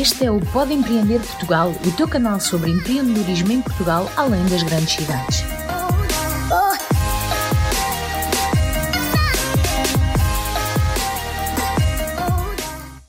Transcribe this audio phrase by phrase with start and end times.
[0.00, 4.62] Este é o Pode Empreender Portugal, o teu canal sobre empreendedorismo em Portugal, além das
[4.62, 5.42] grandes cidades.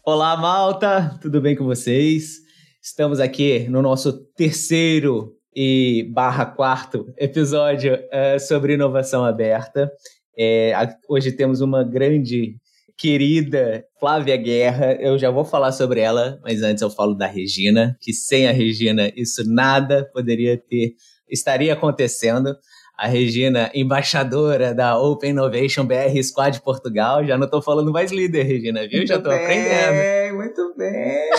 [0.04, 1.16] Olá, malta!
[1.22, 2.40] Tudo bem com vocês?
[2.82, 9.92] Estamos aqui no nosso terceiro e barra quarto episódio uh, sobre inovação aberta.
[10.36, 10.74] É,
[11.08, 12.58] hoje temos uma grande
[13.00, 14.94] querida Flávia Guerra.
[15.00, 18.52] Eu já vou falar sobre ela, mas antes eu falo da Regina, que sem a
[18.52, 20.96] Regina isso nada poderia ter
[21.30, 22.56] estaria acontecendo
[23.00, 27.24] a Regina, embaixadora da Open Innovation BR Squad Portugal.
[27.24, 28.98] Já não estou falando mais líder, Regina, viu?
[28.98, 30.36] Muito Já estou aprendendo.
[30.36, 31.30] Muito bem.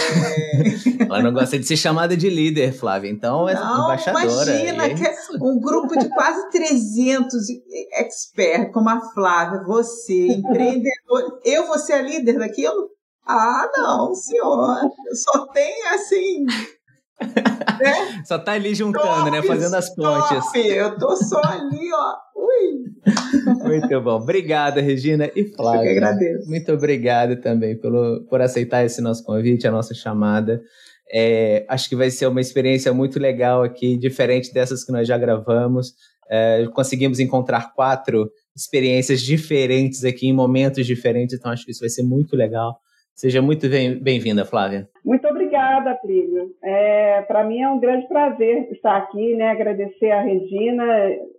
[1.01, 4.24] Ela não gosta de ser chamada de líder, Flávia, então é não, embaixadora.
[4.24, 5.04] Imagina é que
[5.38, 7.45] um grupo de quase 300
[7.98, 11.40] experts, como a Flávia, você, empreendedor.
[11.45, 12.88] Eu vou ser a líder daquilo?
[13.27, 14.79] Ah, não, senhor.
[15.12, 16.46] Só tenho assim
[17.21, 18.23] né?
[18.24, 19.43] Só tá ali juntando, top, né?
[19.43, 20.45] Fazendo as pontes.
[20.45, 20.59] Top.
[20.59, 22.15] Eu tô só ali, ó.
[22.37, 22.85] Ui.
[23.65, 24.16] Muito bom.
[24.16, 25.79] Obrigado, Regina e Flávia.
[25.79, 26.49] Eu que agradeço.
[26.49, 30.62] Muito obrigado também pelo, por aceitar esse nosso convite, a nossa chamada.
[31.12, 35.18] É, acho que vai ser uma experiência muito legal aqui, diferente dessas que nós já
[35.18, 35.95] gravamos.
[36.30, 41.88] É, conseguimos encontrar quatro experiências diferentes aqui, em momentos diferentes, então acho que isso vai
[41.88, 42.79] ser muito legal.
[43.15, 43.68] Seja muito
[44.01, 44.88] bem-vinda, Flávia.
[45.05, 45.95] Muito obrigada,
[46.63, 49.51] É, Para mim é um grande prazer estar aqui, né?
[49.51, 50.85] agradecer a Regina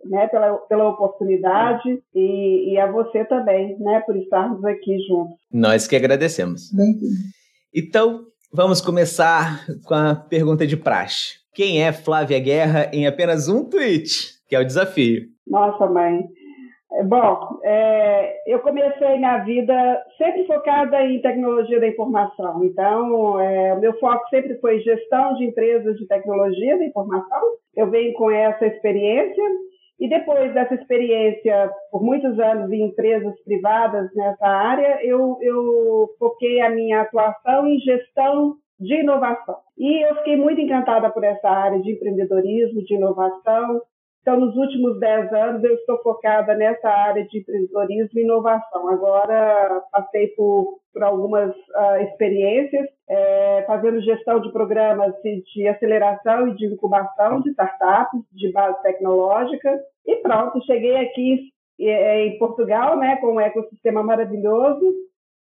[0.04, 5.36] né, pela, pela oportunidade e, e a você também né, por estarmos aqui juntos.
[5.52, 6.70] Nós que agradecemos.
[7.74, 11.42] Então, vamos começar com a pergunta de praxe.
[11.54, 14.40] Quem é Flávia Guerra em apenas um tweet?
[14.48, 15.22] Que é o desafio.
[15.46, 16.26] Nossa, mãe.
[17.04, 22.62] Bom, é, eu comecei minha vida sempre focada em tecnologia da informação.
[22.64, 27.40] Então, é, o meu foco sempre foi gestão de empresas de tecnologia da informação.
[27.74, 29.42] Eu venho com essa experiência
[29.98, 36.60] e depois dessa experiência, por muitos anos em empresas privadas nessa área, eu, eu foquei
[36.60, 39.56] a minha atuação em gestão de inovação.
[39.78, 43.80] E eu fiquei muito encantada por essa área de empreendedorismo, de inovação,
[44.22, 48.88] então, nos últimos 10 anos, eu estou focada nessa área de empreendedorismo e inovação.
[48.88, 56.46] Agora, passei por, por algumas uh, experiências, é, fazendo gestão de programas de, de, aceleração
[56.46, 59.80] e de incubação de startups de base tecnológica.
[60.06, 61.48] E pronto, cheguei aqui
[61.80, 64.84] é, em Portugal, né, com um ecossistema maravilhoso,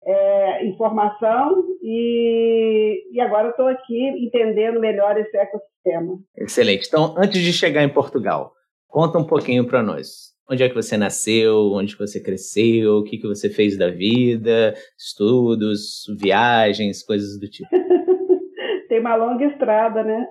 [0.05, 6.17] é, informação, e, e agora estou aqui entendendo melhor esse ecossistema.
[6.37, 6.87] Excelente.
[6.87, 8.53] Então, antes de chegar em Portugal,
[8.89, 10.33] Conta um pouquinho para nós.
[10.49, 11.71] Onde é que você nasceu?
[11.73, 12.97] Onde você cresceu?
[12.97, 14.73] O que, que você fez da vida?
[14.97, 17.69] Estudos, viagens, coisas do tipo.
[18.89, 20.27] Tem uma longa estrada, né?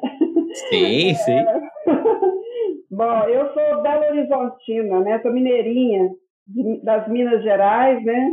[0.68, 1.44] Sim, sim.
[2.90, 5.20] Bom, eu sou Belo Horizontina, né?
[5.22, 6.10] Sou mineirinha
[6.82, 8.30] das Minas Gerais, né?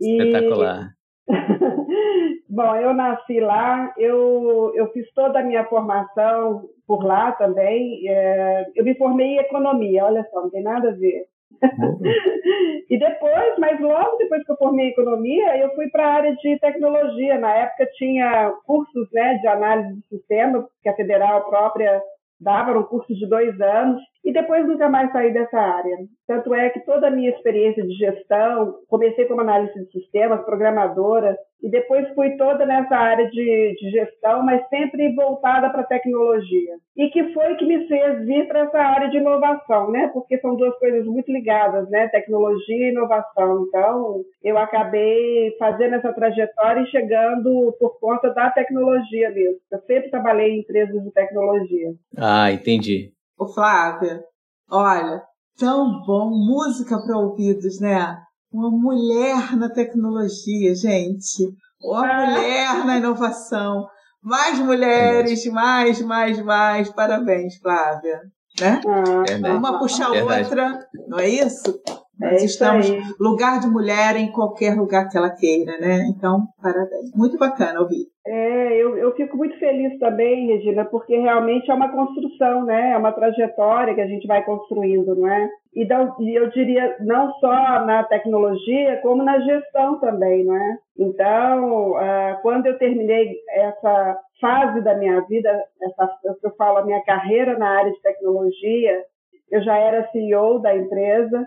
[0.00, 0.16] E...
[0.16, 0.95] Espetacular.
[2.48, 8.08] Bom, eu nasci lá, eu, eu fiz toda a minha formação por lá também.
[8.08, 11.24] É, eu me formei em economia, olha só, não tem nada a ver.
[12.90, 16.36] e depois, mas logo depois que eu formei em economia, eu fui para a área
[16.36, 17.38] de tecnologia.
[17.38, 22.00] Na época tinha cursos né, de análise de sistema, que a federal própria
[22.40, 25.96] dava, um curso de dois anos, e depois nunca mais saí dessa área.
[26.26, 31.36] Tanto é que toda a minha experiência de gestão, comecei como analista de sistemas, programadora,
[31.62, 36.74] e depois fui toda nessa área de, de gestão, mas sempre voltada para tecnologia.
[36.96, 40.10] E que foi que me fez vir para essa área de inovação, né?
[40.12, 42.08] Porque são duas coisas muito ligadas, né?
[42.08, 43.64] Tecnologia e inovação.
[43.68, 49.58] Então, eu acabei fazendo essa trajetória e chegando por conta da tecnologia mesmo.
[49.70, 51.92] Eu sempre trabalhei em empresas de tecnologia.
[52.16, 53.12] Ah, entendi.
[53.38, 54.22] Ô Flávia,
[54.70, 55.22] olha,
[55.58, 58.16] tão bom, música para ouvidos, né?
[58.52, 61.42] Uma mulher na tecnologia, gente.
[61.82, 62.30] Uma ah.
[62.30, 63.86] mulher na inovação.
[64.22, 66.92] Mais mulheres, mais, mais, mais.
[66.92, 68.20] Parabéns, Flávia.
[68.60, 68.80] Né?
[68.86, 70.78] Ah, Uma puxa a outra,
[71.08, 71.78] não é isso?
[72.18, 73.02] Nós é estamos aí.
[73.20, 76.06] lugar de mulher em qualquer lugar que ela queira, né?
[76.08, 77.10] Então, parabéns.
[77.14, 78.06] Muito bacana ouvir.
[78.26, 82.92] É, eu, eu fico muito feliz também, Regina, porque realmente é uma construção, né?
[82.92, 85.48] É uma trajetória que a gente vai construindo, não é?
[85.74, 85.86] E,
[86.20, 90.78] e eu diria não só na tecnologia, como na gestão também, não é?
[90.98, 95.50] Então, uh, quando eu terminei essa fase da minha vida,
[95.82, 96.10] essa,
[96.42, 99.04] eu falo a minha carreira na área de tecnologia,
[99.50, 101.46] eu já era CEO da empresa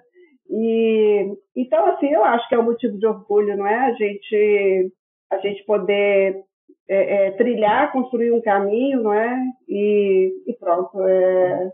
[0.50, 3.76] e então assim eu acho que é um motivo de orgulho, não é?
[3.76, 4.92] A gente
[5.32, 6.44] a gente poder
[6.90, 9.38] é, é, trilhar, construir um caminho, não é?
[9.68, 11.00] E, e pronto.
[11.04, 11.72] É,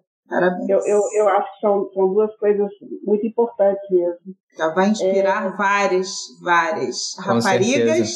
[0.67, 2.69] eu, eu, eu acho que são, são duas coisas
[3.05, 4.35] muito importantes mesmo.
[4.57, 5.55] Já vai inspirar é...
[5.55, 6.09] várias,
[6.43, 8.09] várias raparigas,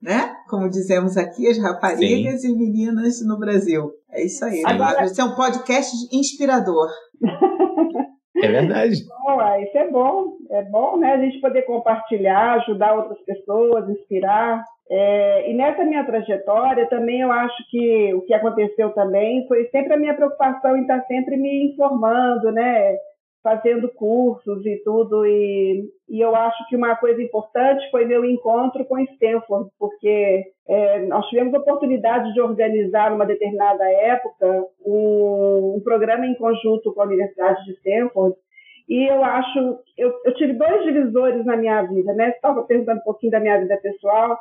[0.00, 0.34] né?
[0.48, 2.52] Como dizemos aqui, as raparigas Sim.
[2.52, 3.90] e meninas no Brasil.
[4.10, 4.62] É isso aí.
[4.64, 5.04] Agora...
[5.04, 6.88] Esse é um podcast inspirador.
[8.42, 9.04] É verdade.
[9.24, 10.36] Bom, é, isso é bom.
[10.50, 11.12] É bom, né?
[11.12, 14.62] A gente poder compartilhar, ajudar outras pessoas, inspirar.
[14.90, 19.94] É, e nessa minha trajetória também eu acho que o que aconteceu também foi sempre
[19.94, 22.96] a minha preocupação em estar sempre me informando, né?
[23.42, 25.24] Fazendo cursos e tudo.
[25.26, 31.06] E, e eu acho que uma coisa importante foi meu encontro com Stanford, porque é,
[31.06, 37.00] nós tivemos a oportunidade de organizar, numa determinada época, um, um programa em conjunto com
[37.00, 38.36] a Universidade de Stanford
[38.90, 42.24] e eu acho, eu, eu, tive dois divisores na minha vida, né?
[42.30, 44.36] Você estava perguntando um pouquinho da minha vida pessoal.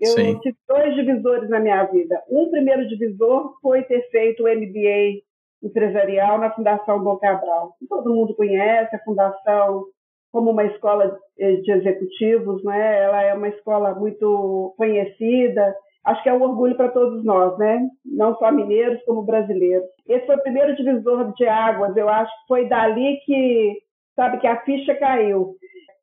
[0.00, 0.38] Eu Sim.
[0.38, 2.22] tive dois divisores na minha vida.
[2.30, 5.20] Um primeiro divisor foi ter feito o MBA
[5.62, 7.74] empresarial na Fundação Dom Cabral.
[7.88, 9.84] Todo mundo conhece a Fundação
[10.32, 13.02] como uma escola de executivos, né?
[13.04, 15.74] Ela é uma escola muito conhecida.
[16.04, 17.86] Acho que é um orgulho para todos nós, né?
[18.04, 19.88] Não só mineiros como brasileiros.
[20.06, 21.96] Esse foi o primeiro divisor de águas.
[21.96, 23.78] Eu acho que foi dali que,
[24.14, 25.56] sabe, que a ficha caiu.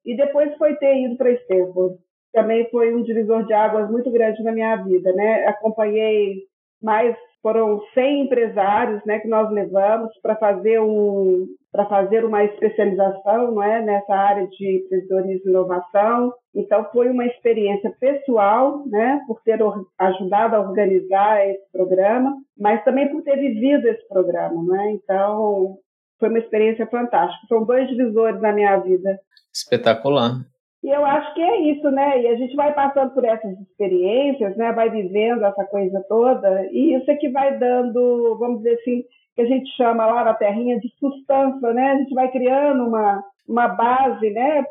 [0.06, 1.98] E depois foi ter ido para Stanford
[2.36, 5.48] também foi um divisor de águas muito grande na minha vida, né?
[5.48, 6.44] Acompanhei
[6.84, 11.46] mais foram 100 empresários, né, que nós levamos para fazer um
[11.88, 16.34] fazer uma especialização, não é, nessa área de empreendedorismo e inovação.
[16.56, 19.60] Então foi uma experiência pessoal, né, por ter
[20.00, 24.92] ajudado a organizar esse programa, mas também por ter vivido esse programa, não é?
[24.94, 25.78] Então
[26.20, 27.46] foi uma experiência fantástica.
[27.48, 29.20] São dois divisores na minha vida.
[29.54, 30.40] Espetacular.
[30.86, 32.22] E eu acho que é isso, né?
[32.22, 34.72] E a gente vai passando por essas experiências, né?
[34.72, 39.04] Vai vivendo essa coisa toda, e isso é que vai dando, vamos dizer assim,
[39.36, 41.94] que a gente chama lá na terrinha de sustância, né?
[41.94, 44.64] A gente vai criando uma, uma base, né?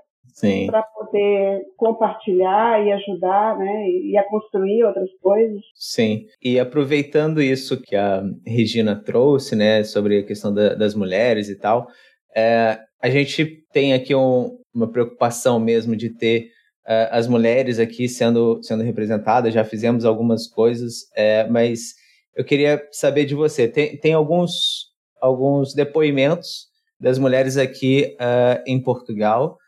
[0.67, 3.89] Para poder compartilhar e ajudar, né?
[3.89, 5.61] E a construir outras coisas.
[5.75, 6.27] Sim.
[6.41, 9.83] E aproveitando isso que a Regina trouxe, né?
[9.83, 11.89] Sobre a questão da, das mulheres e tal,
[12.37, 16.51] é, a gente tem aqui um, uma preocupação mesmo de ter
[16.87, 21.95] uh, as mulheres aqui sendo, sendo representadas, já fizemos algumas coisas, é, mas
[22.35, 23.69] eu queria saber de você.
[23.69, 24.91] Tem, tem alguns,
[25.21, 26.67] alguns depoimentos
[26.99, 29.59] das mulheres aqui uh, em Portugal,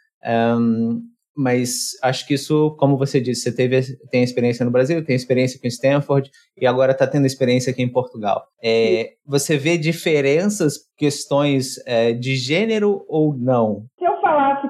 [0.59, 1.03] um,
[1.39, 5.61] mas acho que isso, como você disse, você teve, tem experiência no Brasil, tem experiência
[5.61, 8.47] com Stanford e agora está tendo experiência aqui em Portugal.
[8.65, 13.85] É, você vê diferenças, questões é, de gênero ou não?
[13.99, 14.16] falasse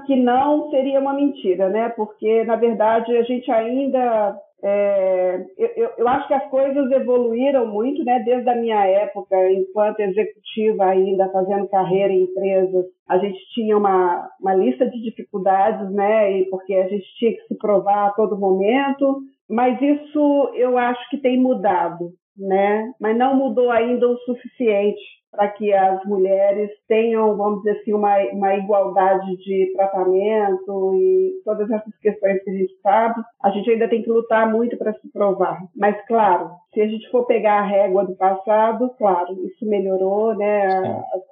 [0.07, 1.89] que não, seria uma mentira, né?
[1.91, 4.39] Porque, na verdade, a gente ainda.
[4.63, 8.21] É, eu, eu, acho que as coisas evoluíram muito, né?
[8.21, 14.29] Desde a minha época, enquanto executiva ainda, fazendo carreira em empresas, a gente tinha uma,
[14.41, 16.39] uma lista de dificuldades, né?
[16.39, 19.19] E porque a gente tinha que se provar a todo momento.
[19.49, 22.93] Mas isso eu acho que tem mudado, né?
[23.01, 28.17] Mas não mudou ainda o suficiente para que as mulheres tenham, vamos dizer assim, uma,
[28.33, 33.89] uma igualdade de tratamento e todas essas questões que a gente sabe, a gente ainda
[33.89, 35.59] tem que lutar muito para se provar.
[35.77, 40.67] Mas, claro, se a gente for pegar a régua do passado, claro, isso melhorou, né?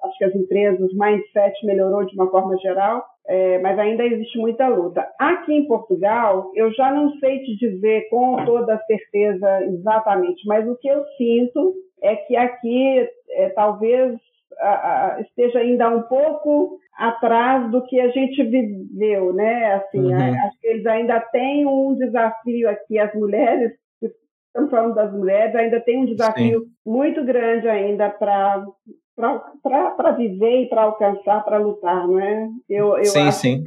[0.04, 4.38] Acho que as empresas, o mindset melhorou de uma forma geral, é, mas ainda existe
[4.38, 5.06] muita luta.
[5.18, 10.76] Aqui em Portugal, eu já não sei te dizer com toda certeza exatamente, mas o
[10.76, 14.18] que eu sinto é que aqui é, talvez
[14.58, 19.74] a, a, esteja ainda um pouco atrás do que a gente viveu, né?
[19.74, 20.46] Assim, uhum.
[20.46, 23.72] acho que eles ainda têm um desafio aqui, as mulheres,
[24.02, 26.66] estamos falando das mulheres, ainda tem um desafio Sim.
[26.86, 28.64] muito grande ainda para
[29.96, 32.48] para viver e para alcançar, para lutar, não é?
[32.68, 33.64] Eu, eu sim, sim.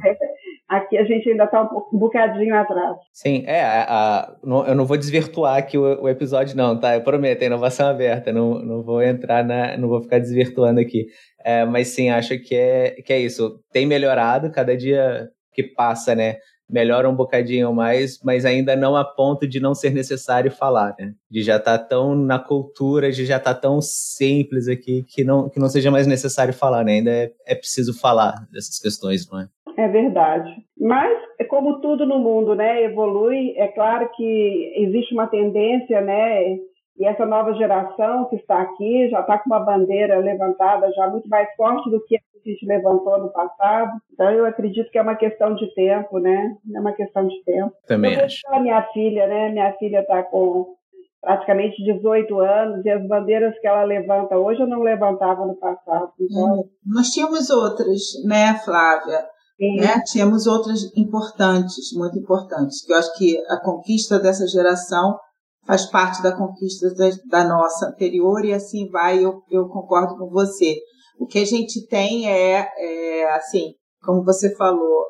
[0.68, 2.96] Aqui a gente ainda está um, bocadinho atrás.
[3.12, 4.36] Sim, é, a, a,
[4.68, 6.94] eu não vou desvirtuar aqui o, o, episódio não, tá?
[6.94, 11.06] Eu prometo, é inovação aberta, não, não vou entrar na, não vou ficar desvirtuando aqui.
[11.44, 13.58] É, mas sim, acho que é, que é isso.
[13.72, 16.36] Tem melhorado cada dia que passa, né?
[16.68, 21.14] melhora um bocadinho mais, mas ainda não a ponto de não ser necessário falar, né?
[21.30, 25.24] De já estar tá tão na cultura, de já estar tá tão simples aqui que
[25.24, 26.92] não, que não seja mais necessário falar, né?
[26.92, 29.48] Ainda é, é preciso falar dessas questões, não é?
[29.78, 30.50] É verdade.
[30.76, 31.16] Mas,
[31.48, 36.56] como tudo no mundo, né, evolui, é claro que existe uma tendência, né,
[36.98, 41.28] e essa nova geração que está aqui já está com uma bandeira levantada já muito
[41.28, 43.92] mais forte do que a gente levantou no passado.
[44.12, 46.56] Então eu acredito que é uma questão de tempo, né?
[46.74, 47.72] É uma questão de tempo.
[47.86, 48.40] Também eu acho.
[48.48, 49.50] A minha filha, né?
[49.50, 50.74] Minha filha está com
[51.20, 56.10] praticamente 18 anos e as bandeiras que ela levanta hoje eu não levantava no passado.
[56.20, 56.60] Então...
[56.60, 59.24] É, nós tínhamos outras, né, Flávia?
[59.58, 60.00] Né?
[60.06, 65.18] Tínhamos outras importantes, muito importantes, que eu acho que a conquista dessa geração
[65.66, 70.30] faz parte da conquista da, da nossa anterior e assim vai, eu, eu concordo com
[70.30, 70.76] você.
[71.18, 75.06] O que a gente tem é, é, assim, como você falou,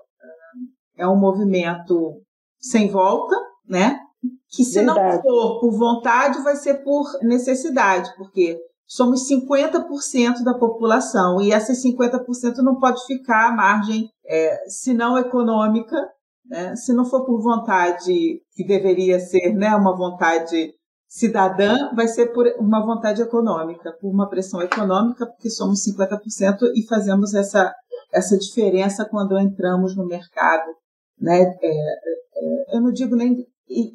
[0.97, 2.21] é um movimento
[2.59, 3.37] sem volta,
[3.69, 3.99] né?
[4.51, 5.17] Que se Verdade.
[5.17, 11.83] não for por vontade, vai ser por necessidade, porque somos 50% da população e essas
[11.85, 15.97] 50% não pode ficar à margem, é, se não econômica,
[16.47, 16.77] né?
[16.77, 20.75] se não for por vontade que deveria ser né, uma vontade
[21.09, 26.87] cidadã, vai ser por uma vontade econômica, por uma pressão econômica, porque somos 50% e
[26.87, 27.73] fazemos essa,
[28.13, 30.71] essa diferença quando entramos no mercado.
[31.19, 31.41] Né?
[31.63, 33.47] É, é, eu não digo nem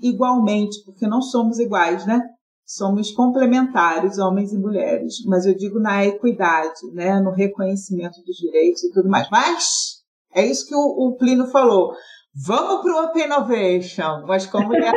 [0.02, 2.22] igualmente, porque não somos iguais, né?
[2.66, 7.20] Somos complementares, homens e mulheres, mas eu digo na equidade, né?
[7.20, 9.30] no reconhecimento dos direitos e tudo mais.
[9.30, 10.02] Mas
[10.36, 11.94] é isso que o, o Plínio falou.
[12.36, 14.94] Vamos para o Open Innovation, mas como ela...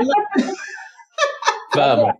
[1.75, 2.14] vamos.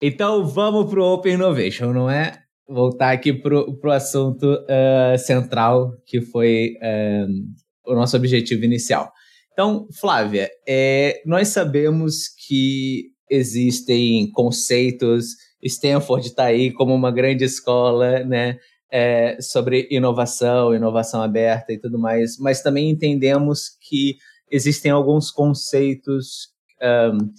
[0.00, 2.38] Então vamos para o Open Innovation, não é?
[2.68, 9.12] Voltar aqui para o assunto uh, central, que foi uh, o nosso objetivo inicial.
[9.52, 18.24] Então, Flávia, é, nós sabemos que existem conceitos, Stanford está aí como uma grande escola,
[18.24, 18.58] né?
[18.94, 24.16] É, sobre inovação, inovação aberta e tudo mais, mas também entendemos que
[24.50, 27.32] existem alguns conceitos um,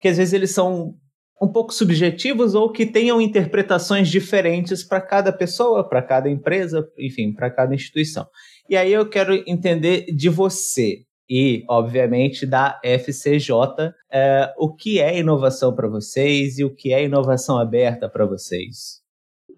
[0.00, 0.94] que às vezes eles são
[1.40, 7.32] um pouco subjetivos ou que tenham interpretações diferentes para cada pessoa, para cada empresa, enfim,
[7.32, 8.26] para cada instituição.
[8.68, 13.52] E aí eu quero entender de você, e, obviamente, da FCJ,
[14.10, 18.97] é, o que é inovação para vocês e o que é inovação aberta para vocês?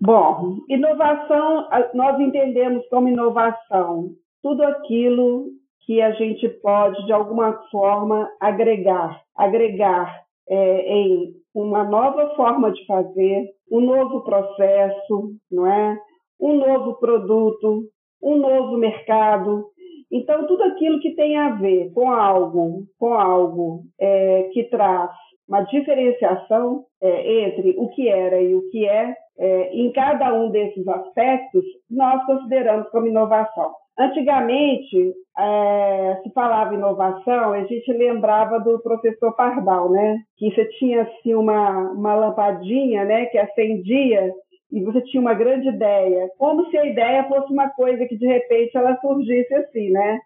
[0.00, 4.10] Bom, inovação, nós entendemos como inovação
[4.42, 5.48] tudo aquilo
[5.84, 9.20] que a gente pode, de alguma forma, agregar.
[9.36, 15.98] Agregar é, em uma nova forma de fazer, um novo processo, não é?
[16.40, 17.84] um novo produto,
[18.22, 19.66] um novo mercado.
[20.10, 25.10] Então, tudo aquilo que tem a ver com algo, com algo é, que traz
[25.46, 30.50] uma diferenciação é, entre o que era e o que é, é, em cada um
[30.50, 33.72] desses aspectos, nós consideramos como inovação.
[33.98, 40.18] Antigamente, é, se falava inovação, a gente lembrava do professor Pardal, né?
[40.36, 43.26] Que você tinha assim uma, uma lampadinha, né?
[43.26, 44.30] Que acendia
[44.70, 48.26] e você tinha uma grande ideia, como se a ideia fosse uma coisa que de
[48.26, 50.20] repente ela surgisse assim, né?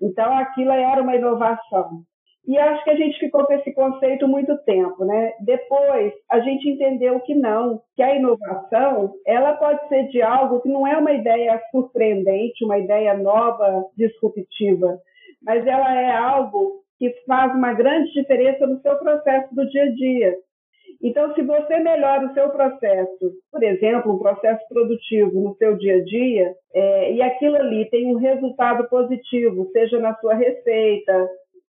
[0.00, 2.02] Então aquilo era uma inovação.
[2.48, 5.34] E acho que a gente ficou com esse conceito muito tempo, né?
[5.40, 10.68] Depois a gente entendeu que não, que a inovação ela pode ser de algo que
[10.70, 14.98] não é uma ideia surpreendente, uma ideia nova, disruptiva,
[15.44, 19.90] mas ela é algo que faz uma grande diferença no seu processo do dia a
[19.90, 20.34] dia.
[21.02, 25.96] Então, se você melhora o seu processo, por exemplo, um processo produtivo no seu dia
[25.96, 31.28] a dia, é, e aquilo ali tem um resultado positivo, seja na sua receita,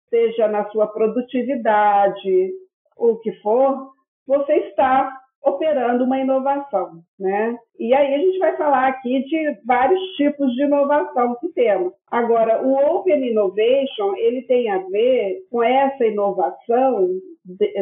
[0.08, 2.52] seja na sua produtividade,
[2.96, 3.90] o que for,
[4.26, 5.12] você está
[5.44, 7.58] operando uma inovação, né?
[7.78, 11.92] E aí a gente vai falar aqui de vários tipos de inovação que temos.
[12.10, 17.08] Agora, o Open Innovation, ele tem a ver com essa inovação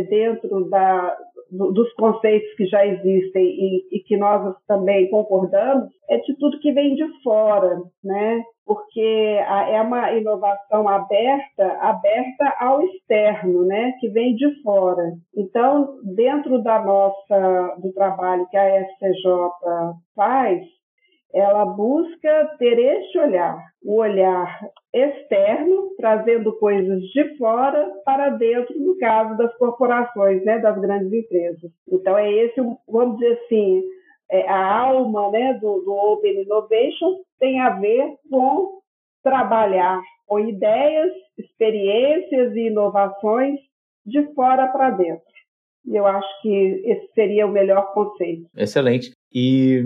[0.09, 1.16] dentro da,
[1.50, 6.73] dos conceitos que já existem e, e, que nós também concordamos, é de tudo que
[6.73, 8.42] vem de fora, né?
[8.64, 13.92] Porque é uma inovação aberta, aberta ao externo, né?
[14.00, 15.12] Que vem de fora.
[15.37, 20.62] Então, dentro da nossa do trabalho que a SCJ faz,
[21.32, 24.60] ela busca ter este olhar, o olhar
[24.92, 31.70] externo, trazendo coisas de fora para dentro, no caso das corporações, né, das grandes empresas.
[31.90, 33.82] Então, é esse, vamos dizer assim,
[34.30, 38.80] é a alma né, do, do Open Innovation tem a ver com
[39.22, 43.60] trabalhar com ideias, experiências e inovações
[44.04, 45.22] de fora para dentro.
[45.84, 48.48] E eu acho que esse seria o melhor conceito.
[48.56, 49.10] Excelente.
[49.34, 49.82] E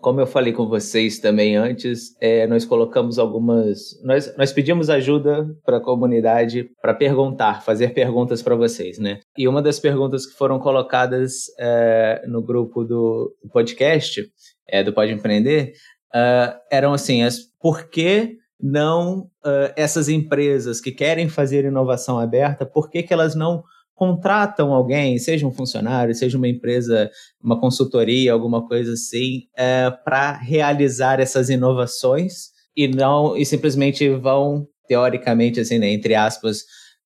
[0.00, 4.00] como eu falei com vocês também antes, é, nós colocamos algumas.
[4.02, 9.20] Nós, nós pedimos ajuda para a comunidade para perguntar, fazer perguntas para vocês, né?
[9.36, 14.22] E uma das perguntas que foram colocadas é, no grupo do, podcast,
[14.68, 15.72] é, do Pode Empreender,
[16.14, 19.30] uh, eram assim: as, por que não
[19.74, 23.62] essas empresas que querem fazer inovação aberta, por que, que elas não
[24.00, 30.32] contratam alguém, seja um funcionário, seja uma empresa, uma consultoria, alguma coisa assim, é, para
[30.38, 36.64] realizar essas inovações e não e simplesmente vão teoricamente assim, né, entre aspas,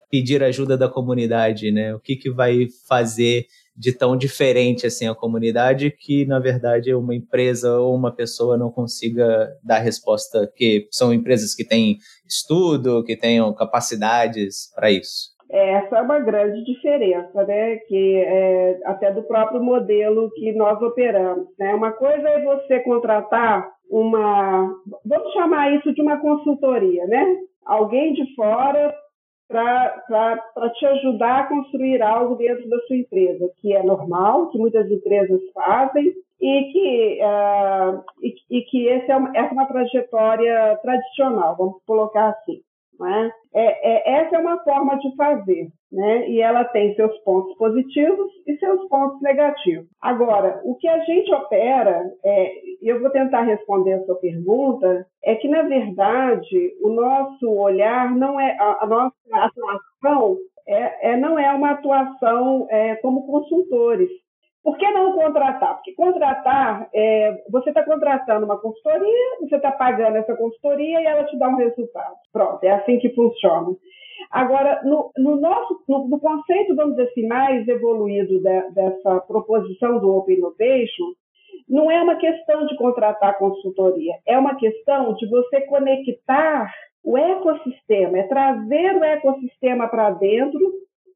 [0.09, 1.93] pedir ajuda da comunidade, né?
[1.93, 3.47] O que que vai fazer
[3.77, 8.71] de tão diferente assim a comunidade que na verdade uma empresa ou uma pessoa não
[8.71, 15.34] consiga dar resposta que são empresas que têm estudo, que tenham capacidades para isso.
[15.57, 17.77] Essa é uma grande diferença, né?
[17.77, 21.47] Que é até do próprio modelo que nós operamos.
[21.57, 21.73] Né?
[21.73, 27.25] Uma coisa é você contratar uma, vamos chamar isso de uma consultoria, né?
[27.65, 28.93] Alguém de fora
[29.47, 34.91] para te ajudar a construir algo dentro da sua empresa, que é normal, que muitas
[34.91, 40.79] empresas fazem e que, uh, e, e, que esse é uma, essa é uma trajetória
[40.83, 42.61] tradicional, vamos colocar assim.
[43.03, 43.31] É?
[43.55, 46.29] É, é, essa é uma forma de fazer, né?
[46.29, 49.87] e ela tem seus pontos positivos e seus pontos negativos.
[50.01, 55.35] Agora, o que a gente opera, é, eu vou tentar responder a sua pergunta, é
[55.35, 60.37] que, na verdade, o nosso olhar não é, a, a nossa atuação
[60.67, 62.67] é, é, não é uma atuação
[63.03, 64.09] como consultores,
[64.65, 65.75] por que não contratar?
[65.75, 71.25] Porque contratar, é, você está contratando uma consultoria, você está pagando essa consultoria e ela
[71.25, 72.17] te dá um resultado.
[72.33, 73.77] Pronto, é assim que funciona.
[74.31, 79.99] Agora, no, no nosso, no, no, conceito, vamos dizer assim, mais evoluído de, dessa proposição
[79.99, 81.13] do Open Innovation,
[81.69, 86.73] não é uma questão de contratar consultoria, é uma questão de você conectar
[87.05, 90.59] o ecossistema, é trazer o ecossistema para dentro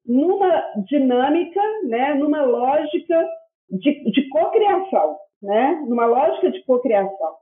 [0.08, 3.28] numa dinâmica, né, numa lógica
[3.70, 7.36] de, de cocriação, né, numa lógica de cocriação.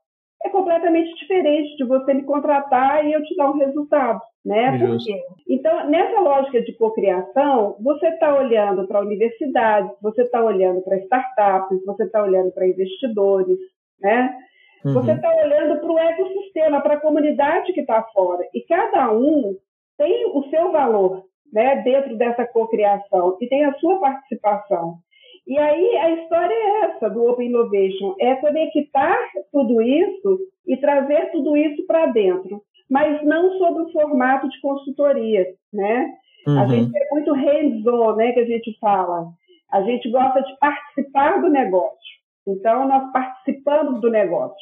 [0.45, 4.79] É completamente diferente de você me contratar e eu te dar um resultado, né?
[4.79, 5.21] Por quê?
[5.49, 11.85] Então, nessa lógica de cocriação, você está olhando para universidades, você está olhando para startups,
[11.85, 13.59] você está olhando para investidores,
[14.01, 14.37] né?
[14.85, 14.93] Uhum.
[14.93, 18.47] Você está olhando para o ecossistema, para a comunidade que está fora.
[18.55, 19.57] E cada um
[19.99, 24.99] tem o seu valor, né, dentro dessa cocriação e tem a sua participação.
[25.47, 29.17] E aí a história é essa do Open Innovation, é conectar
[29.53, 35.47] tudo isso e trazer tudo isso para dentro, mas não sob o formato de consultoria,
[35.73, 36.13] né?
[36.47, 36.61] Uhum.
[36.61, 39.27] A gente é muito hands-on, né, que a gente fala.
[39.73, 42.17] A gente gosta de participar do negócio.
[42.47, 44.57] Então, nós participamos do negócio.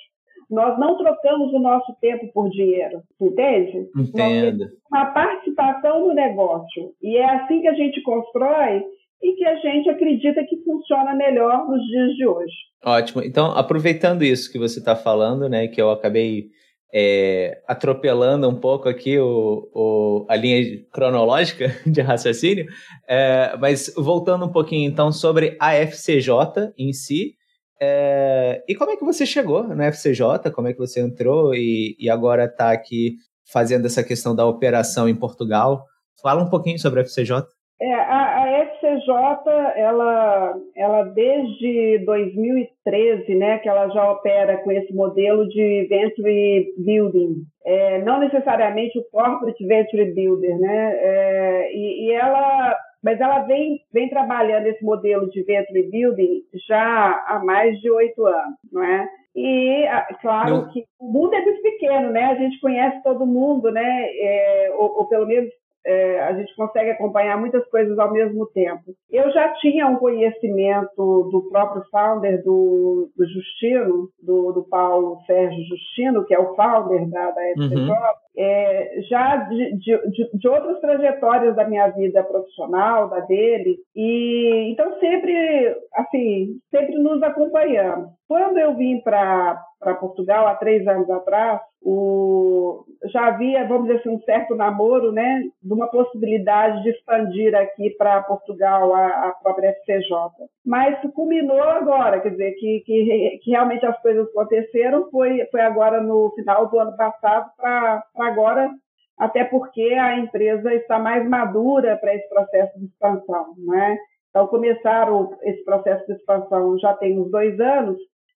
[0.50, 3.88] Nós não trocamos o nosso tempo por dinheiro, entende?
[3.96, 4.66] Entendo.
[4.90, 6.92] Uma participação no negócio.
[7.02, 8.82] E é assim que a gente constrói
[9.22, 12.54] e que a gente acredita que funciona melhor nos dias de hoje.
[12.84, 13.22] Ótimo.
[13.22, 16.48] Então, aproveitando isso que você está falando, né, que eu acabei
[16.92, 22.66] é, atropelando um pouco aqui o, o, a linha cronológica de raciocínio,
[23.08, 27.34] é, mas voltando um pouquinho então sobre a FCJ em si,
[27.80, 30.50] é, e como é que você chegou na FCJ?
[30.54, 33.16] Como é que você entrou e, e agora está aqui
[33.52, 35.84] fazendo essa questão da operação em Portugal?
[36.22, 37.44] Fala um pouquinho sobre a FCJ.
[37.82, 44.94] É, a, a, FCJ, ela, ela desde 2013, né, que ela já opera com esse
[44.94, 47.42] modelo de Venture Building.
[47.66, 53.80] É, não necessariamente o Corporate Venture Builder, né, é, e, e ela mas ela vem,
[53.92, 59.06] vem trabalhando esse modelo de venture building já há mais de oito anos, não é?
[59.36, 59.84] E,
[60.22, 62.24] claro, que o mundo é muito pequeno, né?
[62.24, 64.06] A gente conhece todo mundo, né?
[64.06, 65.50] É, ou, ou, pelo menos
[65.84, 68.94] é, a gente consegue acompanhar muitas coisas ao mesmo tempo.
[69.10, 75.62] Eu já tinha um conhecimento do próprio founder do, do Justino, do, do Paulo Sérgio
[75.64, 78.23] Justino, que é o founder da, da FCJ, uhum.
[78.36, 84.98] É, já de, de, de, outras trajetórias da minha vida profissional, da dele, e então
[84.98, 88.10] sempre, assim, sempre nos acompanhamos.
[88.26, 89.56] Quando eu vim para
[90.00, 95.42] Portugal há três anos atrás, o, já havia, vamos dizer assim, um certo namoro, né,
[95.62, 100.16] de uma possibilidade de expandir aqui para Portugal a, a, própria FCJ.
[100.64, 106.02] Mas culminou agora, quer dizer, que, que, que, realmente as coisas aconteceram, foi, foi agora
[106.02, 108.70] no final do ano passado para agora,
[109.18, 113.96] até porque a empresa está mais madura para esse processo de expansão, né?
[114.30, 117.96] Então, começaram esse processo de expansão já tem uns dois anos,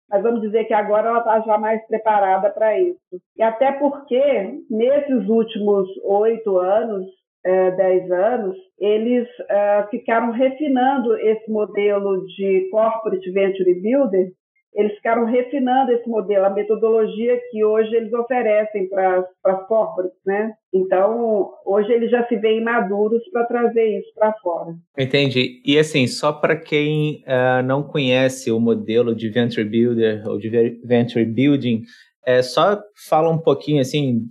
[0.09, 2.99] mas vamos dizer que agora ela está já mais preparada para isso.
[3.37, 7.05] E até porque, nesses últimos oito anos,
[7.45, 14.31] é, dez anos, eles é, ficaram refinando esse modelo de Corporate Venture Builder
[14.75, 20.51] eles ficaram refinando esse modelo, a metodologia que hoje eles oferecem para as corporates, né?
[20.73, 24.75] Então, hoje eles já se veem maduros para trazer isso para fora.
[24.97, 25.61] Entendi.
[25.65, 30.49] E assim, só para quem uh, não conhece o modelo de Venture Builder ou de
[30.83, 31.83] Venture Building,
[32.25, 34.23] é, só fala um pouquinho, assim,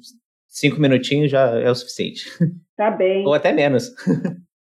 [0.46, 2.24] cinco minutinhos já é o suficiente.
[2.76, 3.24] Tá bem.
[3.24, 3.94] ou até menos.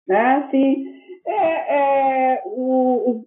[0.07, 0.85] Ah, sim.
[1.25, 3.25] É, é, o, o,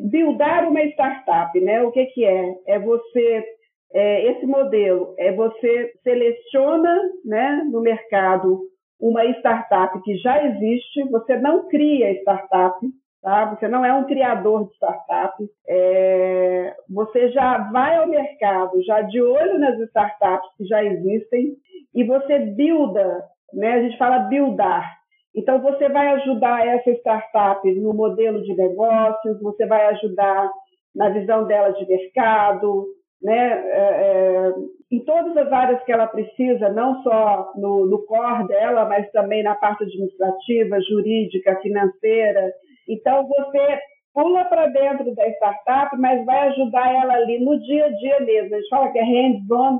[0.00, 1.82] buildar uma startup, né?
[1.82, 2.54] O que, que é?
[2.66, 3.44] É você,
[3.92, 8.60] é, esse modelo, é você seleciona né, no mercado
[9.00, 12.78] uma startup que já existe, você não cria startup,
[13.22, 13.46] tá?
[13.46, 15.34] Você não é um criador de startup,
[15.66, 21.54] é, você já vai ao mercado, já de olho nas startups que já existem,
[21.94, 23.72] e você builda, né?
[23.72, 24.99] A gente fala buildar,
[25.34, 30.50] então, você vai ajudar essa startup no modelo de negócios, você vai ajudar
[30.94, 32.86] na visão dela de mercado,
[33.22, 33.52] né?
[33.70, 34.52] É, é,
[34.90, 39.42] em todas as áreas que ela precisa, não só no, no core dela, mas também
[39.42, 42.52] na parte administrativa, jurídica, financeira.
[42.88, 43.78] Então, você
[44.12, 48.54] pula para dentro da startup, mas vai ajudar ela ali no dia a dia mesmo.
[48.54, 49.78] A gente fala que é hands-on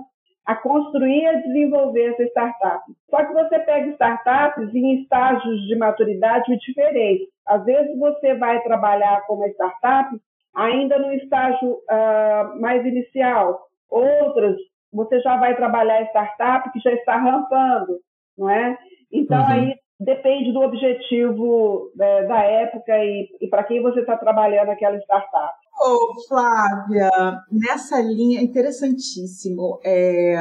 [0.51, 2.83] a construir e a desenvolver essa startup.
[3.09, 7.29] Só que você pega startups em estágios de maturidade diferentes.
[7.47, 10.11] Às vezes você vai trabalhar com uma startup
[10.57, 13.61] ainda no estágio uh, mais inicial.
[13.89, 14.57] Outras,
[14.93, 18.01] você já vai trabalhar startup que já está rampando,
[18.37, 18.77] não é?
[19.13, 19.53] Então, uhum.
[19.53, 24.97] aí depende do objetivo né, da época e, e para quem você está trabalhando aquela
[24.97, 25.60] startup.
[25.83, 27.11] Ô, Flávia,
[27.51, 29.81] nessa linha, interessantíssimo.
[29.83, 30.37] É,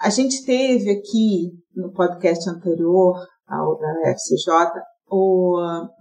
[0.00, 4.82] a gente teve aqui no podcast anterior ao da FCJ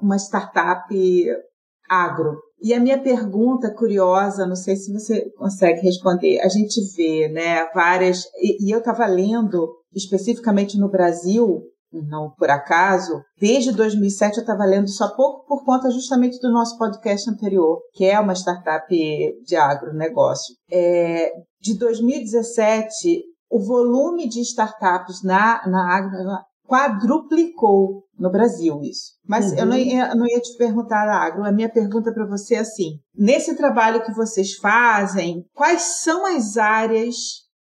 [0.02, 0.88] uma startup
[1.88, 2.40] agro.
[2.62, 7.70] E a minha pergunta curiosa, não sei se você consegue responder, a gente vê né,
[7.74, 8.26] várias.
[8.42, 14.66] E, e eu estava lendo especificamente no Brasil não por acaso, desde 2007 eu estava
[14.66, 19.56] lendo só pouco por conta justamente do nosso podcast anterior, que é uma startup de
[19.56, 20.56] agronegócio.
[20.72, 26.18] É, de 2017, o volume de startups na, na agro
[26.70, 29.14] quadruplicou no Brasil isso.
[29.28, 29.58] Mas uhum.
[29.58, 32.60] eu, não ia, eu não ia te perguntar agro, a minha pergunta para você é
[32.60, 37.16] assim, nesse trabalho que vocês fazem, quais são as áreas,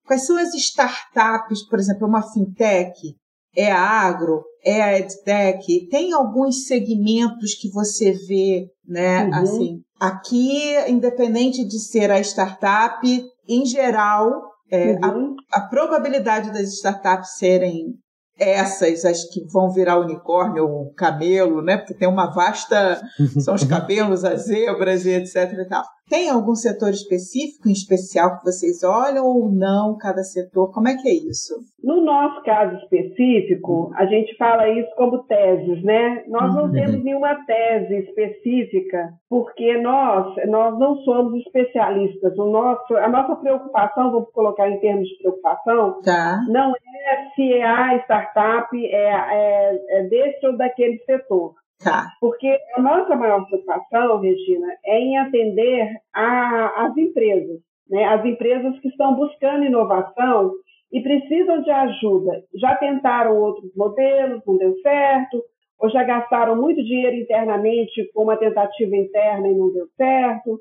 [0.06, 3.16] quais são as startups, por exemplo, uma fintech,
[3.56, 9.34] é a agro, é a edtech, tem alguns segmentos que você vê, né, uhum.
[9.36, 13.00] assim, aqui, independente de ser a startup,
[13.48, 14.41] em geral,
[14.72, 15.36] é, uhum.
[15.54, 17.94] a, a, probabilidade das startups serem
[18.38, 23.02] essas, as que vão virar unicórnio ou camelo, né, porque tem uma vasta,
[23.39, 25.84] são os cabelos, as zebras e etc e tal.
[26.08, 30.72] Tem algum setor específico, em especial, que vocês olham ou não, cada setor?
[30.72, 31.56] Como é que é isso?
[31.84, 36.24] No nosso caso específico, a gente fala isso como teses, né?
[36.28, 36.72] Nós não uhum.
[36.72, 42.38] temos nenhuma tese específica, porque nós, nós não somos especialistas.
[42.38, 46.39] O nosso, a nossa preocupação, vamos colocar em termos de preocupação, tá.
[46.50, 51.56] não é se a startup é, é, é desse ou daquele setor.
[51.84, 52.08] Tá.
[52.20, 57.60] Porque a nossa maior preocupação, Regina, é em atender a, as empresas,
[57.90, 58.06] né?
[58.06, 60.54] as empresas que estão buscando inovação
[60.92, 62.44] e precisam de ajuda.
[62.56, 65.44] Já tentaram outros modelos, não deu certo,
[65.80, 70.60] ou já gastaram muito dinheiro internamente com uma tentativa interna e não deu certo.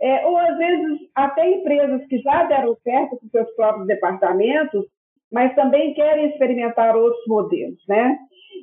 [0.00, 4.84] É, ou às vezes até empresas que já deram certo com seus próprios departamentos,
[5.32, 8.16] mas também querem experimentar outros modelos, né?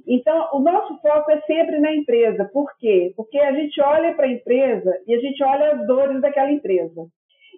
[0.08, 2.50] Então, o nosso foco é sempre na empresa.
[2.52, 3.14] Por quê?
[3.16, 7.06] Porque a gente olha para a empresa e a gente olha as dores daquela empresa.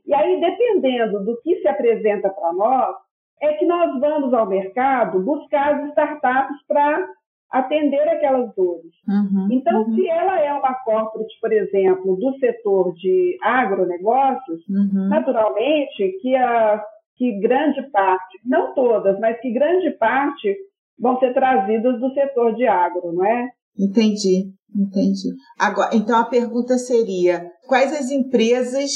[0.06, 2.96] E aí, dependendo do que se apresenta para nós,
[3.42, 7.08] é que nós vamos ao mercado buscar as startups para
[7.52, 8.92] atender aquelas dores.
[9.08, 9.96] Uhum, então, uhum.
[9.96, 15.08] se ela é uma corporate, por exemplo, do setor de agronegócios, uhum.
[15.10, 16.84] naturalmente que, a,
[17.16, 20.56] que grande parte, não todas, mas que grande parte
[21.00, 23.50] vão ser trazidas do setor de agro, não é?
[23.78, 25.30] Entendi, entendi.
[25.60, 28.92] Agora, então a pergunta seria: quais as empresas,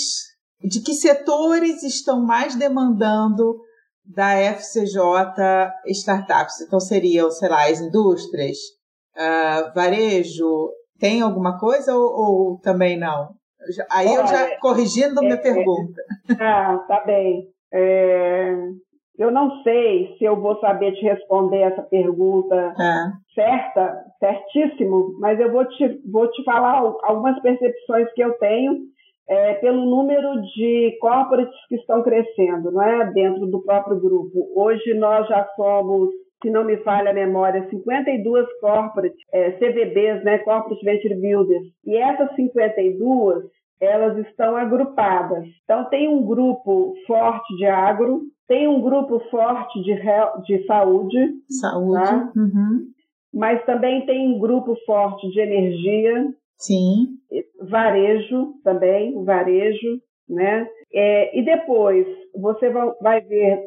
[0.61, 3.59] de que setores estão mais demandando
[4.05, 5.01] da FCJ
[5.87, 6.61] Startups?
[6.61, 8.57] Então seriam, sei lá, as indústrias,
[9.15, 13.37] uh, varejo, tem alguma coisa ou, ou também não?
[13.91, 16.01] Aí Olha, eu já corrigindo é, minha pergunta.
[16.29, 17.47] É, ah, tá bem.
[17.73, 18.55] É,
[19.17, 23.11] eu não sei se eu vou saber te responder essa pergunta é.
[23.35, 28.79] certa, certíssimo, mas eu vou te, vou te falar algumas percepções que eu tenho
[29.27, 34.49] é, pelo número de corporates que estão crescendo, não é, dentro do próprio grupo.
[34.55, 36.09] Hoje nós já somos
[36.41, 41.67] se não me falha a memória, 52 corporate é, CVBs, né, Corporate Venture Builders.
[41.85, 43.43] E essas 52,
[43.79, 45.45] elas estão agrupadas.
[45.63, 49.95] Então, tem um grupo forte de agro, tem um grupo forte de,
[50.45, 51.33] de saúde.
[51.49, 52.03] Saúde.
[52.03, 52.31] Tá?
[52.35, 52.87] Uhum.
[53.33, 56.33] Mas também tem um grupo forte de energia.
[56.57, 57.07] Sim.
[57.61, 60.67] Varejo também, varejo, né?
[60.93, 62.69] É, e depois você
[63.01, 63.65] vai ver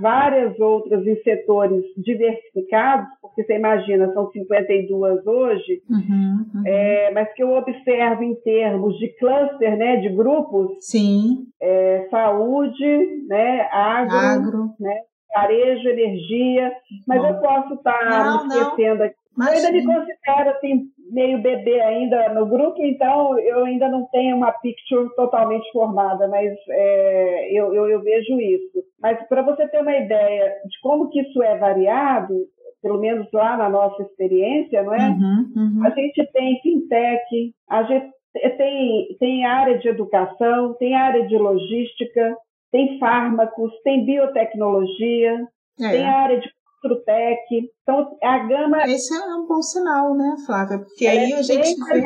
[0.00, 6.62] várias outras em setores diversificados, porque você imagina, são 52 hoje, uhum, uhum.
[6.66, 11.46] É, mas que eu observo em termos de cluster, né, de grupos, Sim.
[11.60, 14.70] É, saúde, né, agro, agro.
[14.80, 14.96] Né,
[15.34, 16.72] varejo, energia,
[17.06, 17.28] mas Bom.
[17.28, 19.21] eu posso estar me esquecendo aqui.
[19.36, 24.06] Mas eu ainda me considero assim, meio bebê ainda no grupo, então eu ainda não
[24.10, 28.84] tenho uma picture totalmente formada, mas é, eu, eu, eu vejo isso.
[29.00, 32.34] Mas para você ter uma ideia de como que isso é variado,
[32.82, 35.08] pelo menos lá na nossa experiência, não é?
[35.08, 35.86] Uhum, uhum.
[35.86, 38.10] A gente tem fintech, a gente
[38.56, 42.36] tem, tem área de educação, tem área de logística,
[42.72, 45.46] tem fármacos, tem biotecnologia,
[45.80, 45.90] é.
[45.90, 46.50] tem área de
[46.82, 47.38] Trutec.
[47.82, 48.82] Então, a gama.
[48.86, 50.78] Esse é um bom sinal, né, Flávia?
[50.78, 51.74] Porque aí é a gente.
[51.84, 52.02] Vê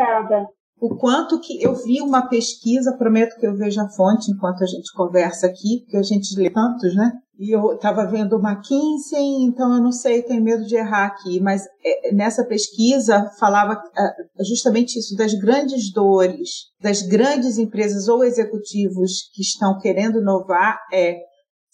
[0.78, 4.66] o quanto que eu vi uma pesquisa, prometo que eu veja a fonte enquanto a
[4.66, 7.12] gente conversa aqui, porque a gente lê tantos, né?
[7.38, 11.40] E eu estava vendo uma McKinsey, então eu não sei, tenho medo de errar aqui,
[11.40, 18.24] mas é, nessa pesquisa falava é, justamente isso, das grandes dores, das grandes empresas ou
[18.24, 21.16] executivos que estão querendo inovar, é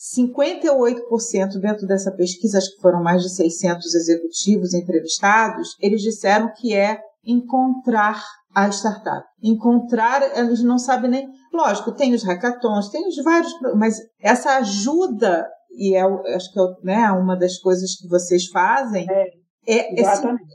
[0.02, 6.74] 58% dentro dessa pesquisa, acho que foram mais de 600 executivos entrevistados, eles disseram que
[6.74, 8.20] é encontrar
[8.52, 9.24] a startup.
[9.40, 11.28] Encontrar, eles não sabem nem.
[11.52, 16.02] Lógico, tem os hackathons, tem os vários, mas essa ajuda, e é,
[16.34, 20.00] acho que é né, uma das coisas que vocês fazem, é, é,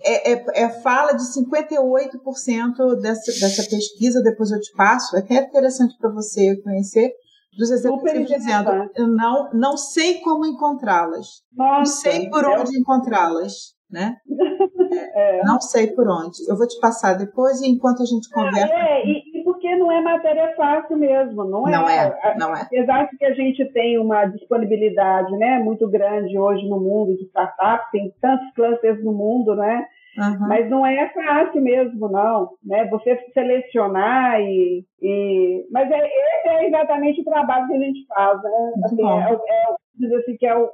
[0.04, 5.36] é, é, é, fala de 58% dessa, dessa pesquisa, depois eu te passo, é até
[5.36, 7.14] interessante para você conhecer,
[7.58, 14.18] dos executivos dizendo, eu não, não sei como encontrá-las, não sei por onde encontrá-las, né?
[14.90, 15.44] É.
[15.44, 16.48] Não sei por onde.
[16.48, 18.74] Eu vou te passar depois e enquanto a gente conversa.
[18.74, 21.72] É, e, e, porque não é matéria fácil mesmo, não é?
[21.72, 22.62] Não é, não é.
[22.62, 27.26] Apesar de que a gente tem uma disponibilidade, né, muito grande hoje no mundo de
[27.26, 29.86] startups, tem tantos clusters no mundo, né?
[30.18, 30.48] Uhum.
[30.48, 32.50] Mas não é fácil mesmo, não.
[32.64, 32.86] Né?
[32.90, 34.84] Você selecionar e.
[35.02, 35.68] e...
[35.72, 38.42] Mas é, esse é exatamente o trabalho que a gente faz.
[38.42, 38.74] Né?
[38.86, 40.72] Assim, é, é, é, assim, que é o,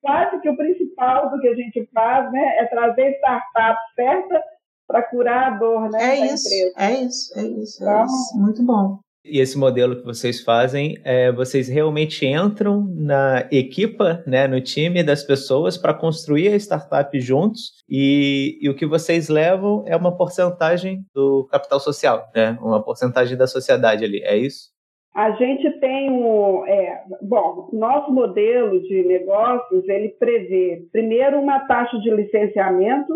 [0.00, 2.58] quase que o principal do que a gente faz né?
[2.58, 4.42] é trazer startup certa
[4.86, 6.74] para curar a dor né, é isso, empresa.
[6.78, 8.38] É isso, é isso, é então, isso.
[8.38, 8.98] Muito bom.
[9.24, 15.02] E esse modelo que vocês fazem, é, vocês realmente entram na equipa, né, no time
[15.02, 20.16] das pessoas para construir a startup juntos e, e, o que vocês levam é uma
[20.16, 24.70] porcentagem do capital social, né, uma porcentagem da sociedade ali, é isso?
[25.14, 31.98] A gente tem um, é, bom, nosso modelo de negócios ele prevê primeiro uma taxa
[31.98, 33.14] de licenciamento,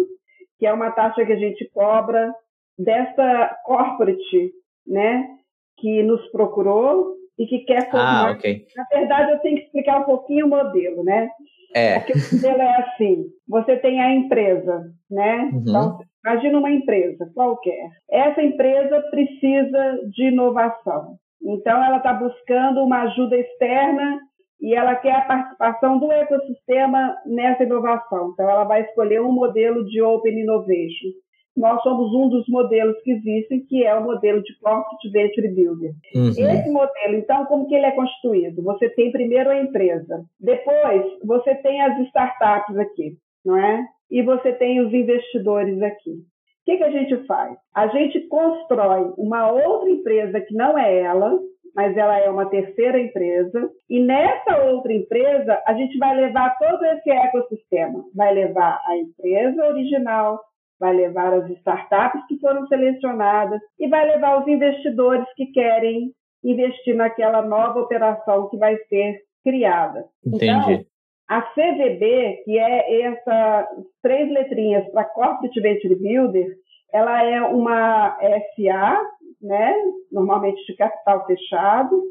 [0.59, 2.35] que é uma taxa que a gente cobra
[2.77, 4.53] dessa corporate,
[4.87, 5.29] né?
[5.79, 8.29] Que nos procurou e que quer formar.
[8.29, 8.67] Ah, okay.
[8.77, 11.29] Na verdade, eu tenho que explicar um pouquinho o modelo, né?
[11.75, 11.99] É.
[11.99, 15.51] Porque o modelo é assim: você tem a empresa, né?
[15.53, 15.61] Uhum.
[15.61, 17.89] Então, imagina uma empresa qualquer.
[18.11, 21.17] Essa empresa precisa de inovação.
[21.43, 24.21] Então, ela está buscando uma ajuda externa
[24.61, 28.31] e ela quer a participação do ecossistema nessa inovação.
[28.33, 31.09] Então, ela vai escolher um modelo de Open Innovation
[31.57, 35.93] nós somos um dos modelos que existem, que é o modelo de Profit Venture Builder.
[36.15, 36.29] Uhum.
[36.29, 38.63] Esse modelo, então, como que ele é constituído?
[38.63, 43.85] Você tem primeiro a empresa, depois você tem as startups aqui, não é?
[44.11, 46.11] E você tem os investidores aqui.
[46.11, 47.57] O que, que a gente faz?
[47.75, 51.39] A gente constrói uma outra empresa que não é ela,
[51.75, 56.85] mas ela é uma terceira empresa, e nessa outra empresa a gente vai levar todo
[56.85, 60.39] esse ecossistema, vai levar a empresa original,
[60.83, 66.11] vai levar as startups que foram selecionadas e vai levar os investidores que querem
[66.43, 70.05] investir naquela nova operação que vai ser criada.
[70.27, 70.73] Entendi.
[70.73, 70.85] Então,
[71.29, 73.69] a CVB, que é essas
[74.03, 76.49] três letrinhas para Corporate Venture Builder,
[76.93, 78.19] ela é uma
[78.57, 79.01] SA,
[79.41, 79.73] né,
[80.11, 82.03] normalmente de capital fechado,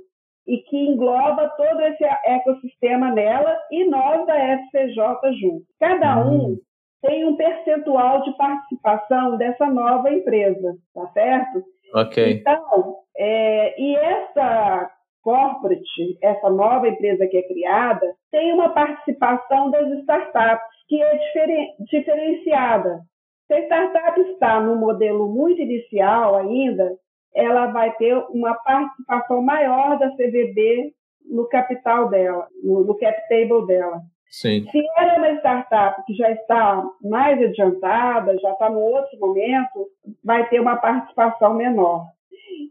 [0.47, 5.65] e que engloba todo esse ecossistema nela e nós da FCJ junto.
[5.77, 6.57] Cada um
[7.01, 11.63] tem um percentual de participação dessa nova empresa, tá certo?
[11.93, 12.39] Ok.
[12.39, 19.87] Então, é, e essa corporate, essa nova empresa que é criada, tem uma participação das
[19.99, 23.01] startups que é diferen, diferenciada.
[23.47, 26.97] Se a startup está no modelo muito inicial ainda,
[27.33, 30.93] ela vai ter uma participação maior da CVB
[31.29, 34.01] no capital dela, no, no cap table dela.
[34.31, 34.65] Sim.
[34.71, 39.89] Se ela é uma startup que já está mais adiantada, já está no outro momento,
[40.23, 42.07] vai ter uma participação menor.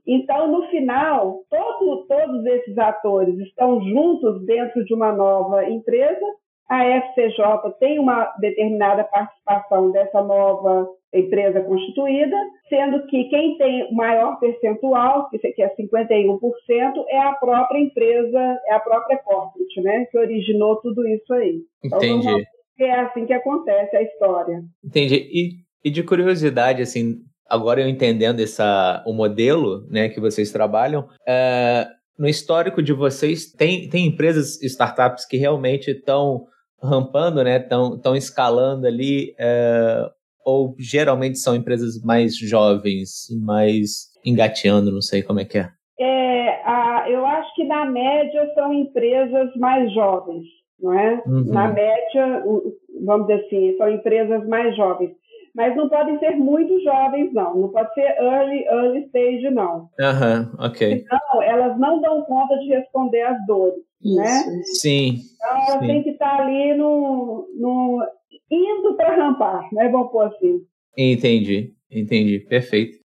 [0.07, 6.25] Então, no final, todo, todos esses atores estão juntos dentro de uma nova empresa.
[6.69, 12.37] A FCJ tem uma determinada participação dessa nova empresa constituída,
[12.69, 16.39] sendo que quem tem maior percentual, que é 51%,
[17.09, 21.61] é a própria empresa, é a própria corporate, né, que originou tudo isso aí.
[21.85, 22.29] Então, Entendi.
[22.29, 22.41] Então,
[22.87, 24.63] é assim que acontece a história.
[24.83, 25.29] Entendi.
[25.31, 25.51] E,
[25.85, 31.87] e de curiosidade, assim, agora eu entendendo essa, o modelo né, que vocês trabalham, é,
[32.19, 36.47] no histórico de vocês, tem, tem empresas, startups que realmente estão
[36.83, 40.11] rampando, né, estão escalando ali, é,
[40.45, 45.69] ou geralmente são empresas mais jovens, mais engateando, não sei como é que é?
[45.99, 50.45] É, a, eu acho que na média são empresas mais jovens,
[50.81, 51.23] não é?
[51.27, 51.45] Uhum.
[51.53, 52.45] Na média,
[53.05, 55.13] vamos dizer assim, são empresas mais jovens
[55.55, 57.57] mas não podem ser muito jovens, não.
[57.57, 59.89] Não pode ser early, early stage, não.
[60.01, 60.93] Aham, uhum, ok.
[60.93, 64.25] Então, elas não dão conta de responder às dores, né?
[64.25, 64.51] Isso.
[64.51, 64.63] né?
[64.81, 65.15] Sim.
[65.37, 68.07] Então, elas têm que estar ali no, no
[68.51, 69.89] indo para rampar, né?
[69.89, 70.61] Vamos pôr assim.
[70.97, 72.99] Entendi, entendi, perfeito.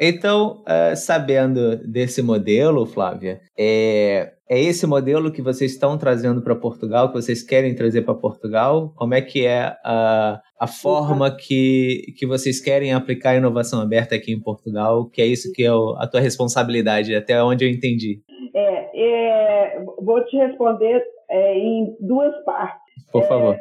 [0.00, 6.54] Então, uh, sabendo desse modelo, Flávia, é, é esse modelo que vocês estão trazendo para
[6.54, 8.92] Portugal, que vocês querem trazer para Portugal?
[8.96, 14.14] Como é que é a, a forma que, que vocês querem aplicar a inovação aberta
[14.14, 15.08] aqui em Portugal?
[15.10, 18.20] Que é isso que é a tua responsabilidade, até onde eu entendi.
[18.54, 22.80] É, é vou te responder é, em duas partes.
[23.10, 23.54] Por favor.
[23.54, 23.58] É,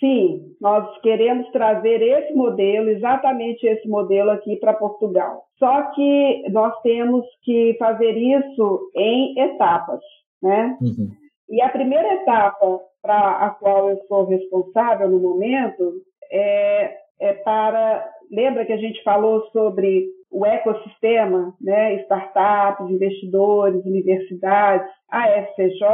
[0.00, 5.44] Sim, nós queremos trazer esse modelo, exatamente esse modelo aqui para Portugal.
[5.58, 10.00] Só que nós temos que fazer isso em etapas,
[10.42, 10.74] né?
[10.80, 11.10] Uhum.
[11.50, 15.92] E a primeira etapa para a qual eu sou responsável no momento
[16.32, 18.10] é, é para.
[18.30, 21.96] Lembra que a gente falou sobre o ecossistema, né?
[22.02, 24.88] Startups, investidores, universidades.
[25.10, 25.84] A FCJ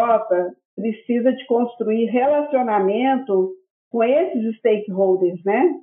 [0.77, 3.53] precisa de construir relacionamento
[3.90, 5.75] com esses stakeholders, né?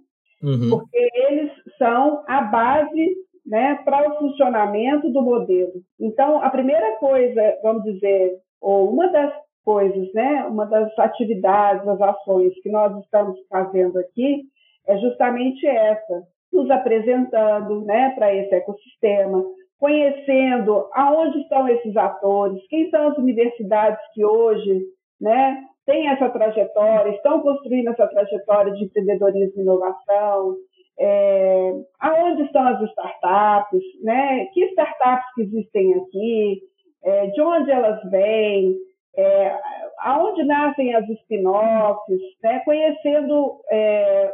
[0.42, 0.70] Uhum.
[0.70, 5.74] Porque eles são a base né, para o funcionamento do modelo.
[6.00, 12.02] Então, a primeira coisa, vamos dizer, ou uma das coisas, né, uma das atividades, das
[12.02, 14.44] ações que nós estamos fazendo aqui
[14.86, 19.44] é justamente essa, nos apresentando né, para esse ecossistema,
[19.80, 24.82] conhecendo aonde estão esses atores, quem são as universidades que hoje
[25.20, 30.56] né, têm essa trajetória, estão construindo essa trajetória de empreendedorismo e inovação,
[31.00, 34.46] é, aonde estão as startups, né?
[34.54, 36.62] que startups que existem aqui,
[37.04, 38.76] é, de onde elas vêm,
[39.16, 39.60] é,
[40.00, 42.62] aonde nascem as spin-offs, né?
[42.66, 44.34] conhecendo é,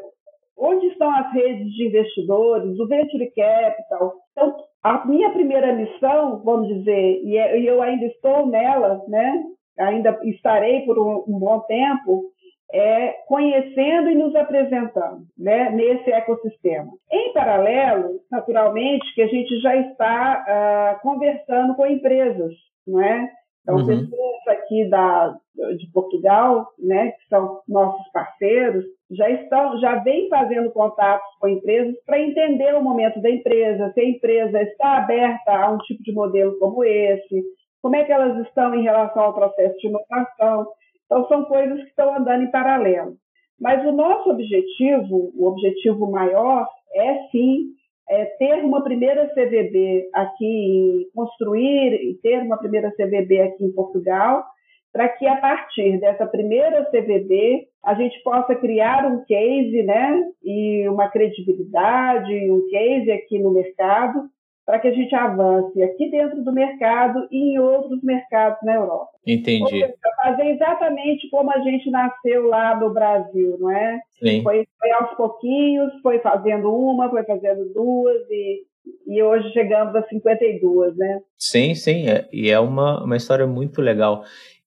[0.58, 4.14] onde estão as redes de investidores, o venture capital.
[4.32, 9.44] Então, a minha primeira missão, vamos dizer, e é, eu ainda estou nela, né?
[9.80, 12.26] Ainda estarei por um, um bom tempo,
[12.72, 16.92] é, conhecendo e nos apresentando né, nesse ecossistema.
[17.12, 22.54] Em paralelo, naturalmente, que a gente já está uh, conversando com empresas,
[22.86, 23.30] não é?
[23.64, 23.86] Então, uhum.
[23.88, 25.36] pessoas aqui da,
[25.78, 31.96] de Portugal, né, que são nossos parceiros, já estão, já vêm fazendo contatos com empresas
[32.06, 36.14] para entender o momento da empresa, se a empresa está aberta a um tipo de
[36.14, 37.44] modelo como esse,
[37.82, 40.68] como é que elas estão em relação ao processo de inovação.
[41.06, 43.16] Então, são coisas que estão andando em paralelo.
[43.60, 47.74] Mas o nosso objetivo, o objetivo maior, é sim
[48.10, 54.44] é ter uma primeira CVB aqui, construir e ter uma primeira CVB aqui em Portugal,
[54.92, 60.90] para que a partir dessa primeira CVB a gente possa criar um case, né, e
[60.90, 64.24] uma credibilidade, um case aqui no mercado,
[64.70, 69.10] para que a gente avance aqui dentro do mercado e em outros mercados na Europa.
[69.26, 69.68] Entendi.
[69.68, 74.00] Seja, fazer exatamente como a gente nasceu lá no Brasil, não é?
[74.20, 74.44] Sim.
[74.44, 78.62] Foi, foi aos pouquinhos, foi fazendo uma, foi fazendo duas e,
[79.08, 81.20] e hoje chegamos a 52, né?
[81.36, 84.24] Sim, sim, é, e é uma, uma história muito legal.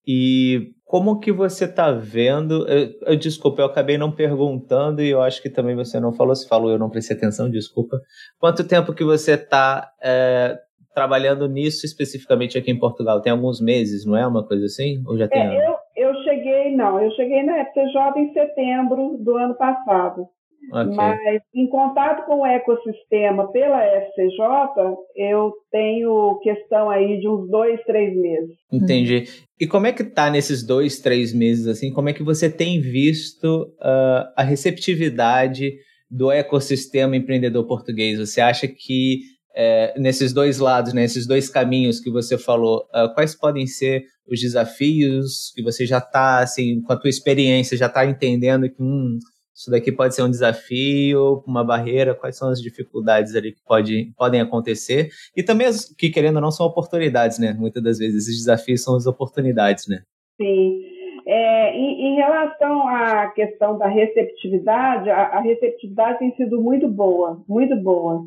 [0.07, 2.69] E como que você está vendo?
[2.69, 6.35] Eu, eu, desculpa, eu acabei não perguntando e eu acho que também você não falou.
[6.35, 8.01] Se falou, eu não prestei atenção, desculpa.
[8.39, 10.59] Quanto tempo que você está é,
[10.95, 13.23] trabalhando nisso especificamente aqui em Portugal?
[13.23, 15.03] Tem alguns meses, não é uma coisa assim?
[15.07, 15.41] Ou já tem?
[15.41, 20.27] É, eu, eu cheguei, não, eu cheguei na FTJ em setembro do ano passado.
[20.71, 20.95] Okay.
[20.95, 24.39] Mas em contato com o ecossistema pela FCJ,
[25.17, 28.57] eu tenho questão aí de uns dois, três meses.
[28.73, 29.25] Entendi.
[29.61, 31.93] E como é que tá nesses dois, três meses assim?
[31.93, 35.73] Como é que você tem visto uh, a receptividade
[36.11, 38.19] do ecossistema empreendedor português?
[38.19, 39.21] Você acha que
[39.55, 44.05] é, nesses dois lados, nesses né, dois caminhos que você falou, uh, quais podem ser
[44.27, 48.83] os desafios que você já está, assim, com a tua experiência, já está entendendo que
[48.83, 49.19] hum,
[49.63, 54.13] isso daqui pode ser um desafio, uma barreira, quais são as dificuldades ali que pode,
[54.17, 57.53] podem acontecer, e também as que, querendo ou não, são oportunidades, né?
[57.57, 60.03] Muitas das vezes esses desafios são as oportunidades, né?
[60.37, 60.83] Sim.
[61.25, 67.41] É, em, em, relação à questão da receptividade, a, a, receptividade tem sido muito boa,
[67.49, 68.27] muito boa.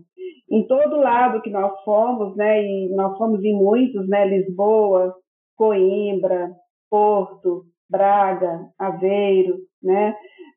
[0.50, 5.14] Em todo lado que nós fomos, né, e nós fomos em muitos, né, Lisboa,
[5.58, 6.52] Coimbra,
[6.90, 10.16] Porto, Braga, Aveiro, né,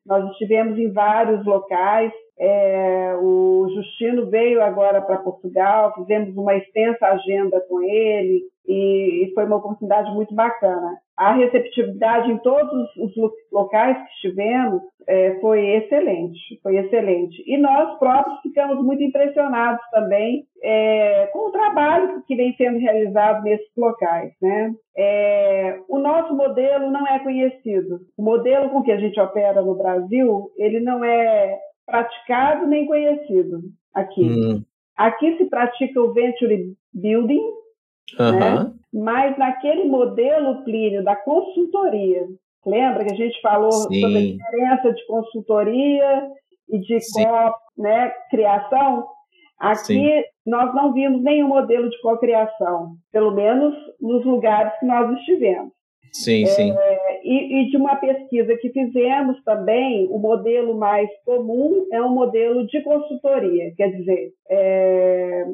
[0.09, 2.11] nós estivemos em vários locais.
[2.37, 8.41] É, o Justino veio agora para Portugal, fizemos uma extensa agenda com ele
[8.71, 10.95] e foi uma oportunidade muito bacana.
[11.17, 13.11] A receptividade em todos os
[13.51, 17.43] locais que estivemos é, foi excelente, foi excelente.
[17.47, 23.43] E nós próprios ficamos muito impressionados também é, com o trabalho que vem sendo realizado
[23.43, 24.31] nesses locais.
[24.39, 24.71] Né?
[24.95, 28.01] É, o nosso modelo não é conhecido.
[28.15, 31.57] O modelo com que a gente opera no Brasil, ele não é
[31.87, 33.61] praticado nem conhecido
[33.95, 34.23] aqui.
[34.23, 34.61] Hum.
[34.95, 37.41] Aqui se pratica o venture building,
[38.17, 38.39] uhum.
[38.39, 38.73] né?
[38.93, 42.27] mas naquele modelo, Plínio, da consultoria.
[42.65, 44.01] Lembra que a gente falou Sim.
[44.01, 46.31] sobre a diferença de consultoria
[46.69, 49.07] e de co, né, criação?
[49.59, 50.23] Aqui Sim.
[50.45, 55.71] nós não vimos nenhum modelo de cocriação, pelo menos nos lugares que nós estivemos.
[56.11, 56.73] Sim, é, sim.
[57.23, 62.65] E, e, de uma pesquisa que fizemos também, o modelo mais comum é um modelo
[62.65, 65.45] de consultoria, quer dizer, é,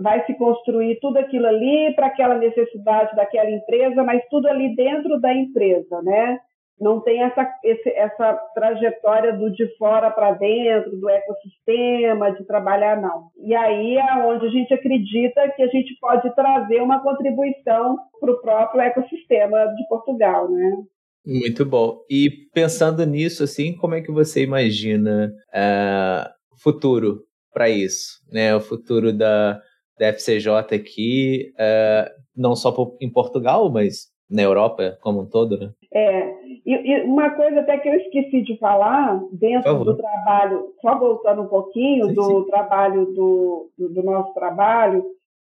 [0.00, 5.20] vai se construir tudo aquilo ali para aquela necessidade daquela empresa, mas tudo ali dentro
[5.20, 6.38] da empresa, né?
[6.80, 13.00] Não tem essa, esse, essa trajetória do de fora para dentro, do ecossistema, de trabalhar,
[13.00, 13.28] não.
[13.44, 18.32] E aí é onde a gente acredita que a gente pode trazer uma contribuição para
[18.32, 20.76] o próprio ecossistema de Portugal, né?
[21.26, 21.98] Muito bom.
[22.08, 26.30] E pensando nisso, assim, como é que você imagina uh,
[26.62, 28.20] futuro para isso?
[28.32, 28.56] Né?
[28.56, 29.60] O futuro da,
[29.98, 35.70] da FCJ aqui, uh, não só em Portugal, mas na Europa como um todo, né?
[35.92, 36.34] É,
[36.64, 41.42] e, e, uma coisa até que eu esqueci de falar, dentro do trabalho, só voltando
[41.42, 42.50] um pouquinho sim, do sim.
[42.50, 45.04] trabalho do, do, do, nosso trabalho,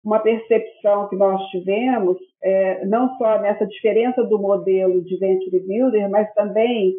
[0.03, 6.09] uma percepção que nós tivemos, é, não só nessa diferença do modelo de Venture Builder,
[6.09, 6.95] mas também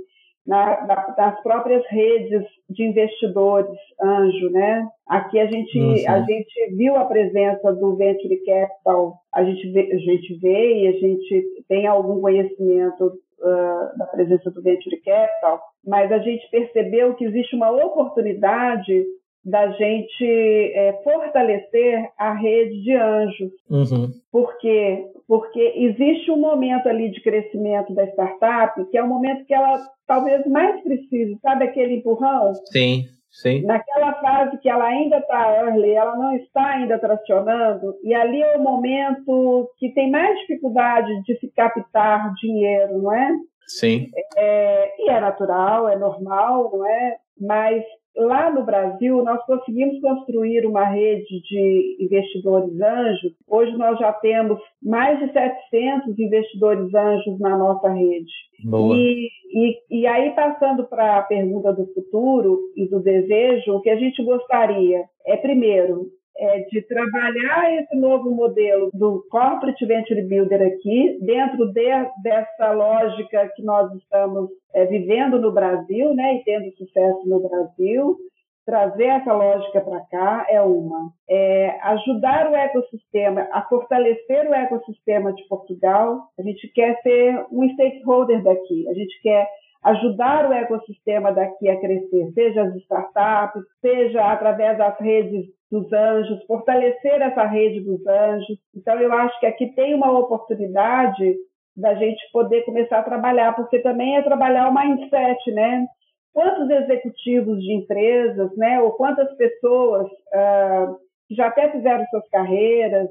[0.46, 4.86] na, na, nas próprias redes de investidores anjo, né?
[5.06, 9.98] Aqui a gente a gente viu a presença do venture capital, a gente vê, a
[9.98, 16.10] gente vê e a gente tem algum conhecimento uh, da presença do venture capital, mas
[16.12, 19.04] a gente percebeu que existe uma oportunidade
[19.44, 23.52] da gente é, fortalecer a rede de anjos.
[23.70, 24.10] Uhum.
[24.30, 25.06] Por quê?
[25.26, 29.78] Porque existe um momento ali de crescimento da startup que é o momento que ela
[30.06, 32.52] talvez mais precise, sabe aquele empurrão?
[32.70, 33.04] Sim.
[33.30, 33.62] Sim.
[33.62, 38.56] Naquela fase que ela ainda está early, ela não está ainda tracionando, e ali é
[38.56, 43.30] o momento que tem mais dificuldade de se captar dinheiro, não é?
[43.66, 44.10] Sim.
[44.36, 47.16] É, e é natural, é normal, não é?
[47.40, 47.84] Mas
[48.20, 53.32] Lá no Brasil, nós conseguimos construir uma rede de investidores anjos.
[53.48, 58.30] Hoje nós já temos mais de 700 investidores anjos na nossa rede.
[58.62, 58.94] Boa.
[58.94, 63.88] E, e, e aí, passando para a pergunta do futuro e do desejo, o que
[63.88, 66.08] a gente gostaria é, primeiro,
[66.40, 71.90] é, de trabalhar esse novo modelo do Corporate Venture Builder aqui, dentro de,
[72.22, 78.16] dessa lógica que nós estamos é, vivendo no Brasil, né, e tendo sucesso no Brasil,
[78.64, 81.12] trazer essa lógica para cá é uma.
[81.28, 86.22] É, ajudar o ecossistema, a fortalecer o ecossistema de Portugal.
[86.38, 89.46] A gente quer ser um stakeholder daqui, a gente quer
[89.82, 96.44] ajudar o ecossistema daqui a crescer, seja as startups, seja através das redes dos anjos,
[96.46, 98.58] fortalecer essa rede dos anjos.
[98.74, 101.36] Então, eu acho que aqui tem uma oportunidade
[101.76, 105.86] da gente poder começar a trabalhar, porque também é trabalhar o mindset, né?
[106.32, 110.96] Quantos executivos de empresas, né, ou quantas pessoas uh,
[111.30, 113.08] já até fizeram suas carreiras,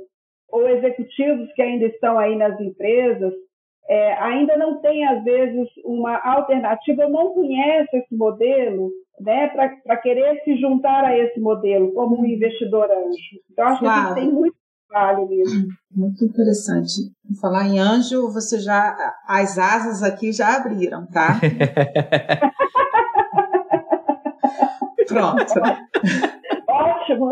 [0.50, 3.34] ou executivos que ainda estão aí nas empresas,
[3.88, 10.42] é, ainda não tem, às vezes, uma alternativa, não conhece esse modelo, né, para querer
[10.44, 13.42] se juntar a esse modelo como um investidor anjo.
[13.52, 14.10] Então, acho claro.
[14.10, 14.56] que tem muito
[14.90, 15.68] trabalho nisso.
[15.96, 17.12] Muito interessante.
[17.42, 18.96] Falar em anjo, você já
[19.28, 21.40] as asas aqui já abriram, tá?
[25.08, 25.54] Pronto.
[26.68, 27.32] Ótimo.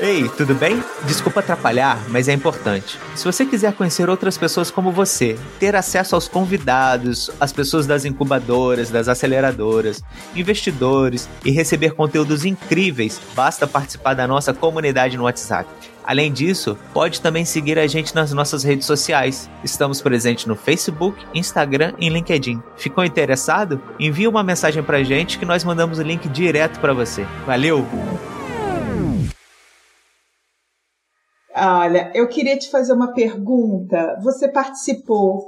[0.00, 0.82] Ei, tudo bem?
[1.04, 2.98] Desculpa atrapalhar, mas é importante.
[3.14, 8.04] Se você quiser conhecer outras pessoas como você, ter acesso aos convidados, às pessoas das
[8.04, 10.02] incubadoras, das aceleradoras,
[10.34, 15.70] investidores e receber conteúdos incríveis, basta participar da nossa comunidade no WhatsApp.
[16.04, 19.48] Além disso, pode também seguir a gente nas nossas redes sociais.
[19.62, 22.60] Estamos presentes no Facebook, Instagram e LinkedIn.
[22.76, 23.80] Ficou interessado?
[24.00, 27.24] Envie uma mensagem pra gente que nós mandamos o link direto para você.
[27.46, 27.86] Valeu!
[31.54, 34.18] Olha, eu queria te fazer uma pergunta.
[34.22, 35.46] Você participou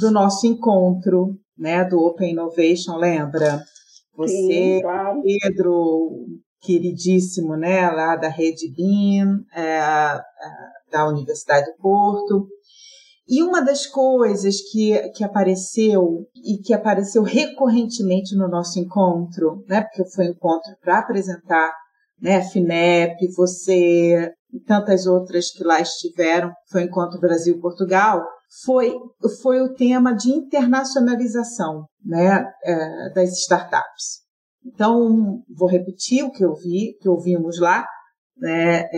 [0.00, 3.62] do nosso encontro, né, do Open Innovation, lembra?
[4.16, 5.22] Você, Sim, claro.
[5.22, 6.26] Pedro,
[6.60, 10.20] queridíssimo, né, lá da Rede BIM, é,
[10.90, 12.46] da Universidade do Porto.
[13.26, 19.82] E uma das coisas que, que apareceu e que apareceu recorrentemente no nosso encontro, né,
[19.82, 21.72] porque foi um encontro para apresentar
[22.20, 28.24] né, FINEP, você e tantas outras que lá estiveram, foi o Encontro Brasil-Portugal,
[28.64, 28.94] foi,
[29.42, 34.22] foi o tema de internacionalização né, é, das startups.
[34.64, 37.84] Então, vou repetir o que eu vi, que ouvimos lá,
[38.36, 38.88] né, é,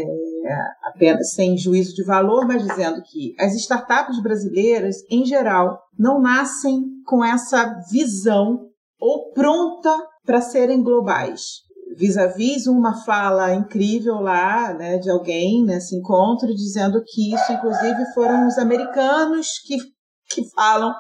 [0.84, 6.82] apenas sem juízo de valor, mas dizendo que as startups brasileiras, em geral, não nascem
[7.07, 8.68] com essa visão
[9.00, 11.65] ou pronta para serem globais
[11.97, 18.47] vis-à-vis uma fala incrível lá, né, de alguém nesse encontro, dizendo que isso, inclusive, foram
[18.47, 19.78] os americanos que,
[20.28, 20.94] que falam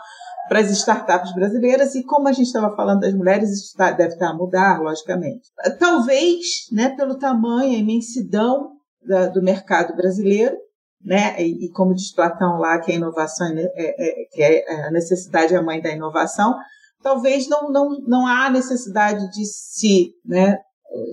[0.48, 4.14] para as startups brasileiras e como a gente estava falando das mulheres, isso tá, deve
[4.14, 5.50] estar tá a mudar, logicamente.
[5.78, 8.70] Talvez, né, pelo tamanho, a imensidão
[9.06, 10.56] da, do mercado brasileiro,
[11.04, 14.86] né, e, e, como diz Platão lá, que a inovação é, é, é, que é,
[14.86, 16.54] a necessidade é a mãe da inovação,
[17.02, 20.58] talvez não, não, não há necessidade de se né,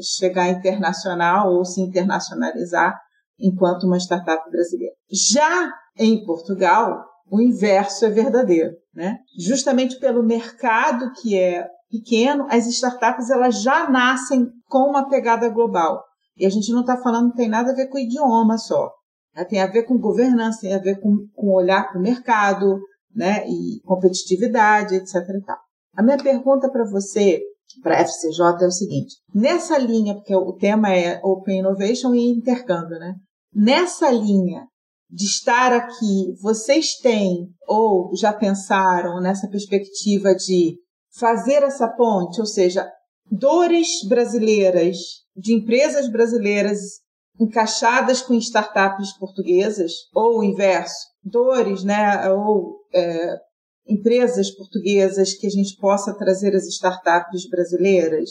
[0.02, 2.98] chegar internacional ou se internacionalizar
[3.40, 4.94] enquanto uma startup brasileira.
[5.32, 9.18] Já em Portugal, o inverso é verdadeiro, né?
[9.38, 16.04] Justamente pelo mercado que é pequeno, as startups elas já nascem com uma pegada global.
[16.38, 18.92] E a gente não está falando, tem nada a ver com idioma só.
[19.50, 22.80] Tem a ver com governança, tem a ver com, com olhar para o mercado,
[23.16, 23.48] né?
[23.48, 25.16] E competitividade, etc.
[25.96, 27.42] A minha pergunta para você
[27.82, 32.32] para a FCJ é o seguinte: nessa linha, porque o tema é Open Innovation e
[32.32, 33.16] intercâmbio, né?
[33.54, 34.66] Nessa linha
[35.10, 40.76] de estar aqui, vocês têm ou já pensaram nessa perspectiva de
[41.16, 42.90] fazer essa ponte, ou seja,
[43.30, 44.98] dores brasileiras,
[45.36, 46.80] de empresas brasileiras
[47.40, 53.36] encaixadas com startups portuguesas, ou o inverso, dores, né, ou é,
[53.88, 58.30] empresas portuguesas que a gente possa trazer as startups brasileiras.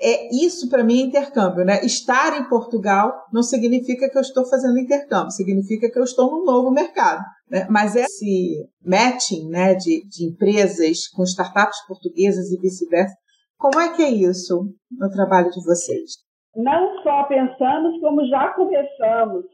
[0.00, 1.84] É isso para mim é intercâmbio, né?
[1.84, 6.44] Estar em Portugal não significa que eu estou fazendo intercâmbio, significa que eu estou num
[6.44, 7.66] novo mercado, né?
[7.70, 13.14] Mas esse matching, né, de, de empresas com startups portuguesas e vice-versa,
[13.58, 16.10] como é que é isso no trabalho de vocês?
[16.56, 19.44] Não só pensamos, como já começamos.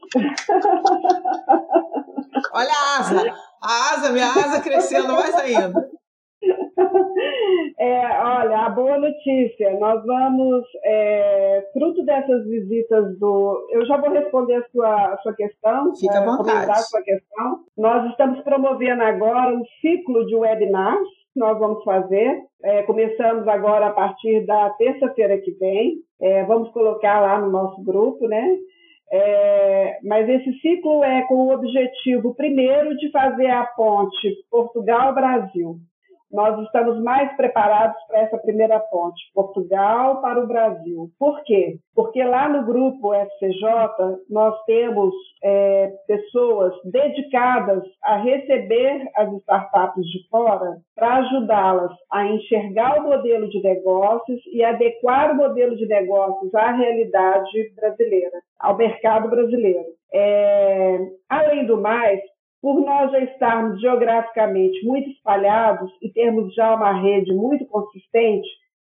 [2.53, 5.89] Olha a asa, a asa, minha asa crescendo mais ainda.
[7.77, 13.67] É, olha, a boa notícia, nós vamos, é, fruto dessas visitas do.
[13.71, 15.95] Eu já vou responder a sua, a sua questão.
[15.95, 16.71] Fica à é, vontade.
[16.71, 17.59] A sua questão.
[17.77, 22.41] Nós estamos promovendo agora um ciclo de webinars que nós vamos fazer.
[22.63, 25.95] É, começamos agora a partir da terça-feira que vem.
[26.21, 28.57] É, vamos colocar lá no nosso grupo, né?
[29.11, 35.79] É, mas esse ciclo é com o objetivo, primeiro, de fazer a ponte Portugal-Brasil.
[36.31, 41.09] Nós estamos mais preparados para essa primeira ponte, Portugal para o Brasil.
[41.17, 41.77] Por quê?
[41.95, 43.63] Porque lá no grupo FCJ
[44.29, 45.13] nós temos
[45.43, 53.49] é, pessoas dedicadas a receber as startups de fora para ajudá-las a enxergar o modelo
[53.49, 59.85] de negócios e adequar o modelo de negócios à realidade brasileira, ao mercado brasileiro.
[60.13, 60.99] É,
[61.29, 62.19] além do mais,
[62.61, 68.47] por nós já estarmos geograficamente muito espalhados e termos já uma rede muito consistente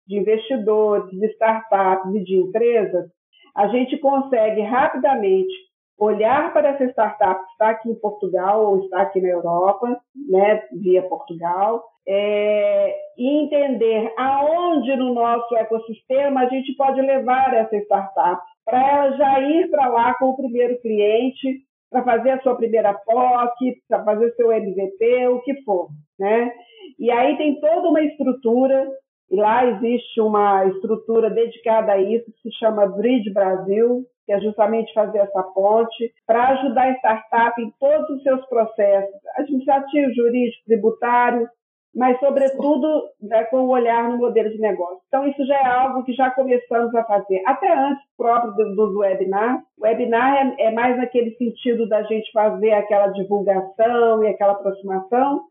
[0.07, 3.09] de investidores, de startups e de empresas,
[3.55, 5.53] a gente consegue rapidamente
[5.99, 9.99] olhar para essa startup que está aqui em Portugal ou está aqui na Europa,
[10.29, 17.75] né, via Portugal, é, e entender aonde no nosso ecossistema a gente pode levar essa
[17.75, 21.59] startup para ela já ir para lá com o primeiro cliente,
[21.89, 26.51] para fazer a sua primeira POC, para fazer seu MVP, o que for, né?
[26.99, 28.87] E aí tem toda uma estrutura,
[29.31, 34.39] e lá existe uma estrutura dedicada a isso, que se chama Bridge Brasil, que é
[34.41, 40.63] justamente fazer essa ponte, para ajudar a startup em todos os seus processos, administrativo, jurídico,
[40.65, 41.49] tributário,
[41.95, 44.99] mas, sobretudo, né, com o olhar no modelo de negócio.
[45.07, 48.99] Então, isso já é algo que já começamos a fazer, até antes próprio do, do
[48.99, 49.59] webinar.
[49.77, 55.41] O webinar é, é mais naquele sentido da gente fazer aquela divulgação e aquela aproximação,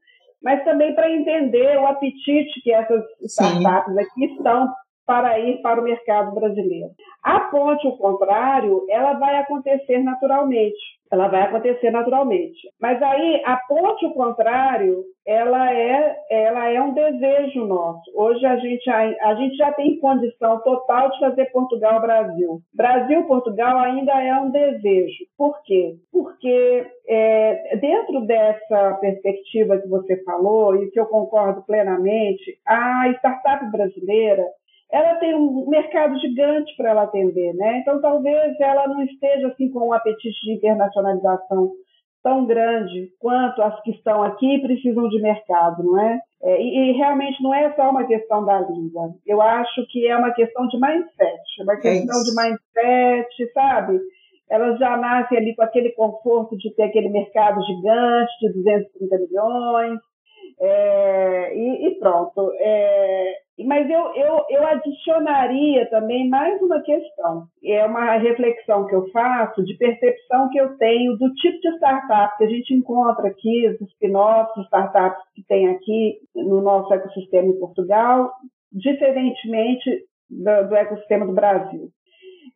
[0.43, 4.01] mas também para entender o apetite que essas startups Sim.
[4.01, 4.69] aqui estão
[5.09, 6.91] para ir para o mercado brasileiro.
[7.25, 10.99] A ponte, ao contrário, ela vai acontecer naturalmente.
[11.11, 12.69] Ela vai acontecer naturalmente.
[12.79, 18.03] Mas aí a ponte, ao contrário, ela é, ela é um desejo nosso.
[18.15, 22.61] Hoje a gente, a, a gente já tem condição total de fazer Portugal-Brasil.
[22.75, 25.25] Brasil-Portugal ainda é um desejo.
[25.39, 25.95] Por quê?
[26.13, 33.65] Porque é, dentro dessa perspectiva que você falou, e que eu concordo plenamente, a startup
[33.73, 34.45] brasileira
[34.91, 37.79] ela tem um mercado gigante para ela atender, né?
[37.81, 41.73] Então talvez ela não esteja assim com um apetite de internacionalização
[42.23, 46.21] tão grande quanto as que estão aqui precisam de mercado, não é?
[46.43, 49.15] é e, e, realmente não é só uma questão da língua.
[49.27, 53.53] Eu acho que é uma questão de mindset, é uma é questão é de mindset,
[53.53, 54.01] sabe?
[54.51, 59.99] Elas já nascem ali com aquele conforto de ter aquele mercado gigante de 230 milhões,
[60.61, 62.51] é, e, e, pronto.
[62.59, 67.45] É, mas eu, eu, eu adicionaria também mais uma questão.
[67.65, 72.37] É uma reflexão que eu faço de percepção que eu tenho do tipo de startup
[72.37, 77.59] que a gente encontra aqui, os spin-offs, startups que tem aqui no nosso ecossistema em
[77.59, 78.33] Portugal,
[78.73, 81.89] diferentemente do, do ecossistema do Brasil.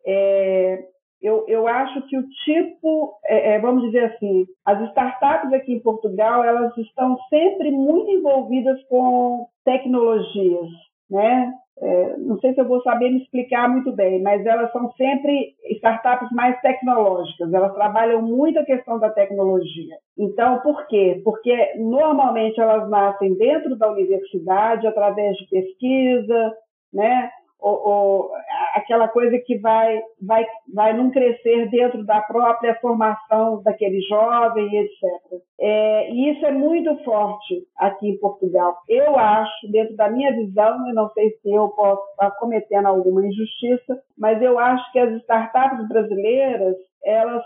[0.07, 0.85] É,
[1.23, 5.83] eu, eu acho que o tipo, é, é, vamos dizer assim, as startups aqui em
[5.83, 10.69] Portugal, elas estão sempre muito envolvidas com tecnologias,
[11.13, 11.53] né?
[11.81, 15.55] É, não sei se eu vou saber me explicar muito bem, mas elas são sempre
[15.71, 19.97] startups mais tecnológicas, elas trabalham muito a questão da tecnologia.
[20.17, 21.21] Então, por quê?
[21.25, 26.53] Porque normalmente elas nascem dentro da universidade, através de pesquisa,
[26.93, 27.31] né?
[27.63, 28.31] Ou, ou,
[28.75, 30.45] aquela coisa que vai, vai,
[30.75, 35.41] vai não crescer dentro da própria formação daquele jovem, etc.
[35.61, 38.77] É, e isso é muito forte aqui em Portugal.
[38.89, 43.25] Eu acho, dentro da minha visão, eu não sei se eu posso estar cometendo alguma
[43.25, 47.45] injustiça, mas eu acho que as startups brasileiras, elas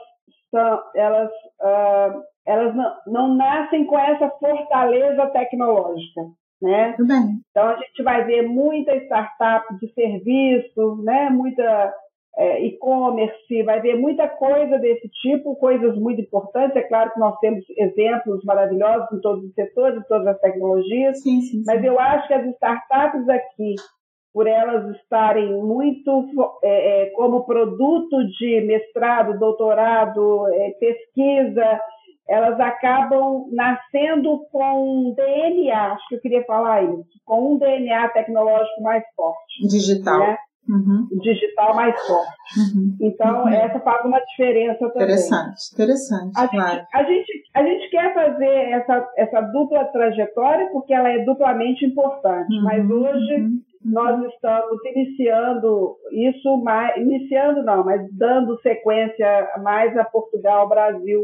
[0.51, 6.23] são, elas, uh, elas não, não nascem com essa fortaleza tecnológica.
[6.61, 6.97] Né?
[7.51, 11.29] Então a gente vai ver muita startup de serviço, né?
[11.29, 11.95] muita
[12.39, 16.77] é, e-commerce, vai ver muita coisa desse tipo, coisas muito importantes.
[16.77, 21.23] É claro que nós temos exemplos maravilhosos em todos os setores, em todas as tecnologias,
[21.23, 21.65] sim, sim, sim.
[21.67, 23.75] mas eu acho que as startups aqui,
[24.35, 26.29] por elas estarem muito
[26.63, 31.81] é, é, como produto de mestrado, doutorado, é, pesquisa,
[32.29, 38.09] elas acabam nascendo com um DNA, acho que eu queria falar isso, com um DNA
[38.09, 39.69] tecnológico mais forte.
[39.69, 40.19] Digital.
[40.19, 40.37] Né?
[40.69, 41.07] Uhum.
[41.21, 42.29] Digital mais forte.
[42.59, 42.97] Uhum.
[43.01, 43.49] Então, uhum.
[43.49, 45.05] essa faz uma diferença também.
[45.05, 46.33] Interessante, interessante.
[46.37, 46.75] A, claro.
[46.75, 51.85] gente, a, gente, a gente quer fazer essa, essa dupla trajetória porque ela é duplamente
[51.87, 52.65] importante, uhum.
[52.65, 53.61] mas hoje uhum.
[53.85, 61.23] nós estamos iniciando isso, mais, iniciando não, mas dando sequência mais a Portugal, Brasil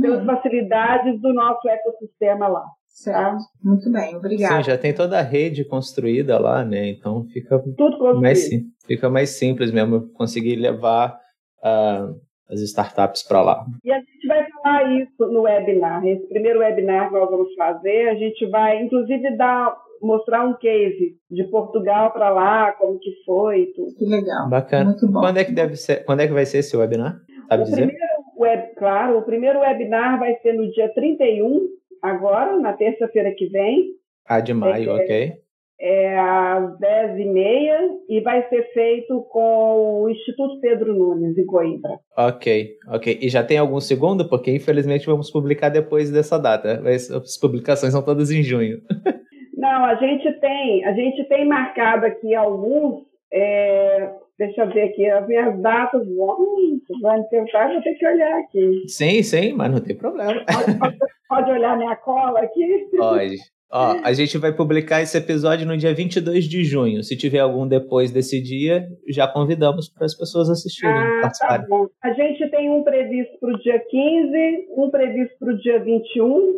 [0.00, 2.64] pelas facilidades do nosso ecossistema lá.
[2.88, 3.18] Certo.
[3.18, 3.38] Tá?
[3.62, 4.56] Muito bem, obrigada.
[4.56, 6.88] Sim, já tem toda a rede construída lá, né?
[6.88, 8.48] Então fica Tudo mais,
[8.86, 11.18] fica mais simples mesmo conseguir levar
[11.64, 12.14] uh,
[12.50, 13.64] as startups para lá.
[13.84, 16.04] E a gente vai falar isso no webinar.
[16.06, 21.16] Esse primeiro webinar que nós vamos fazer, a gente vai inclusive dar mostrar um case
[21.30, 23.94] de Portugal para lá, como que foi, tudo.
[23.94, 24.48] Que legal.
[24.48, 24.86] Bacana.
[24.86, 25.20] Muito bom.
[25.20, 26.04] Quando é que deve ser?
[26.04, 27.20] Quando é que vai ser esse webinar?
[27.48, 27.86] Sabe o dizer?
[27.86, 28.09] Primeiro,
[28.40, 31.68] web, claro, o primeiro webinar vai ser no dia 31,
[32.02, 33.90] agora, na terça-feira que vem.
[34.26, 35.32] Ah, de maio, é, ok.
[35.80, 41.98] é às 10h30 e vai ser feito com o Instituto Pedro Nunes, em Coimbra.
[42.16, 43.18] Ok, ok.
[43.20, 44.28] E já tem algum segundo?
[44.28, 46.82] Porque infelizmente vamos publicar depois dessa data.
[46.88, 48.78] As publicações são todas em junho.
[49.56, 53.02] Não, a gente tem, a gente tem marcado aqui alguns.
[53.32, 54.10] É,
[54.40, 56.02] deixa eu ver aqui as minhas datas.
[56.08, 58.84] Hum, vai me perguntar, vou ter que olhar aqui.
[58.88, 60.42] Sim, sim, mas não tem problema.
[60.46, 62.88] Pode, pode, pode olhar minha cola aqui?
[62.96, 63.36] Pode.
[63.72, 67.04] Ó, a gente vai publicar esse episódio no dia 22 de junho.
[67.04, 71.68] Se tiver algum depois desse dia, já convidamos para as pessoas assistirem, ah, tá participarem.
[71.68, 71.86] Bom.
[72.02, 76.52] A gente tem um previsto para o dia 15, um previsto para o dia 21.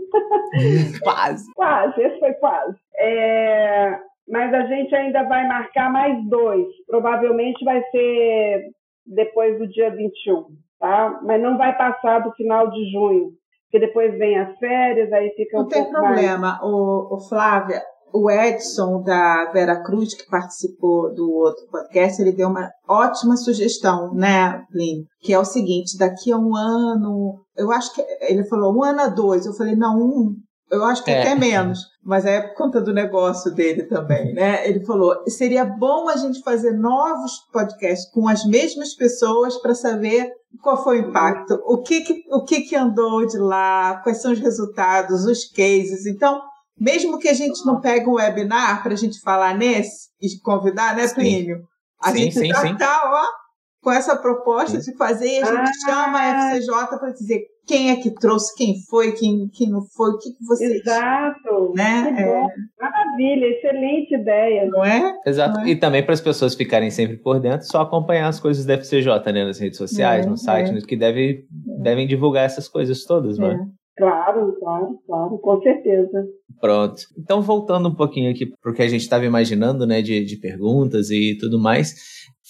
[1.02, 1.44] quase.
[1.54, 2.78] quase, esse foi quase.
[2.96, 3.98] É,
[4.28, 6.66] mas a gente ainda vai marcar mais dois.
[6.86, 8.70] Provavelmente vai ser
[9.06, 10.46] depois do dia 21,
[10.78, 11.20] tá?
[11.24, 13.32] Mas não vai passar do final de junho
[13.72, 16.62] porque depois vem as férias, aí fica Não um tem problema, mais...
[16.62, 17.80] o, o Flávia,
[18.12, 24.12] o Edson da Vera Cruz, que participou do outro podcast, ele deu uma ótima sugestão,
[24.12, 25.06] né, Plínio?
[25.22, 29.00] Que é o seguinte, daqui a um ano, eu acho que ele falou um ano
[29.00, 30.36] a dois, eu falei, não, um,
[30.72, 31.20] eu acho que é.
[31.20, 34.66] até menos, mas é por conta do negócio dele também, né?
[34.66, 40.32] Ele falou: seria bom a gente fazer novos podcasts com as mesmas pessoas para saber
[40.62, 44.32] qual foi o impacto, o que, que, o que, que andou de lá, quais são
[44.32, 46.06] os resultados, os cases.
[46.06, 46.40] Então,
[46.78, 50.96] mesmo que a gente não pegue um webinar para a gente falar nesse e convidar,
[50.96, 51.58] né, Plínio?
[52.00, 53.26] A sim, gente sim, já está, ó,
[53.82, 54.90] com essa proposta sim.
[54.90, 58.54] de fazer e a gente ah, chama a FCJ para dizer quem é que trouxe,
[58.56, 60.64] quem foi, quem, quem não foi, o que, que você.
[60.64, 61.72] Exato.
[61.74, 62.14] Né?
[62.18, 62.82] É...
[62.82, 64.66] Maravilha, excelente ideia.
[64.66, 65.14] Não é?
[65.26, 65.54] Exato.
[65.54, 65.70] Não é?
[65.70, 69.32] E também para as pessoas ficarem sempre por dentro, só acompanhar as coisas da FCJ,
[69.32, 69.44] né?
[69.44, 70.80] Nas redes sociais, é, no site, é.
[70.80, 71.44] que deve,
[71.82, 73.58] devem divulgar essas coisas todas, não é?
[73.96, 76.24] Claro, claro, claro, com certeza.
[76.60, 77.02] Pronto.
[77.18, 80.36] Então, voltando um pouquinho aqui para o que a gente estava imaginando, né, de, de
[80.38, 81.94] perguntas e tudo mais.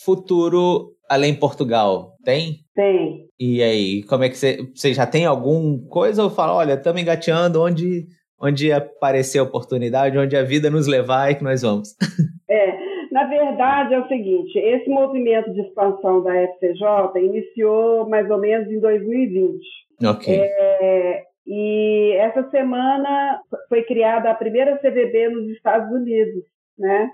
[0.05, 2.61] Futuro além Portugal, tem?
[2.75, 3.27] Tem.
[3.39, 7.03] E aí, como é que você, você já tem alguma coisa ou fala, olha, estamos
[7.03, 8.07] engateando onde,
[8.41, 11.91] onde aparecer a oportunidade, onde a vida nos levar e que nós vamos?
[12.55, 12.77] É,
[13.11, 18.71] na verdade é o seguinte, esse movimento de expansão da FCJ iniciou mais ou menos
[18.71, 19.59] em 2020.
[20.05, 20.35] Ok.
[20.39, 23.41] É, e essa semana
[23.71, 26.45] foi criada a primeira CVB nos Estados Unidos,
[26.79, 27.11] né?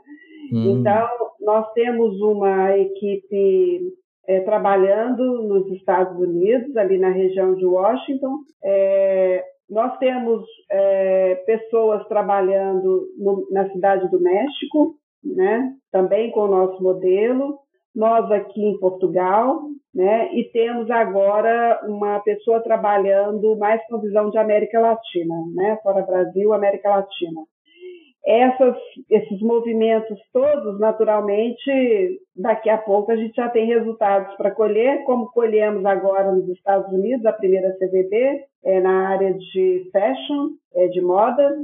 [0.53, 0.79] Hum.
[0.81, 1.09] Então,
[1.41, 3.93] nós temos uma equipe
[4.27, 8.39] é, trabalhando nos Estados Unidos, ali na região de Washington.
[8.63, 14.95] É, nós temos é, pessoas trabalhando no, na cidade do México,
[15.25, 15.73] né?
[15.91, 17.59] também com o nosso modelo.
[17.95, 19.61] Nós aqui em Portugal,
[19.93, 20.33] né?
[20.35, 25.79] E temos agora uma pessoa trabalhando mais com visão de América Latina, né?
[25.83, 27.41] Fora Brasil, América Latina
[28.25, 28.77] essas,
[29.09, 35.31] esses movimentos todos, naturalmente, daqui a pouco a gente já tem resultados para colher, como
[35.33, 41.01] colhemos agora nos Estados Unidos, a primeira CVB, é, na área de fashion, é, de
[41.01, 41.57] moda,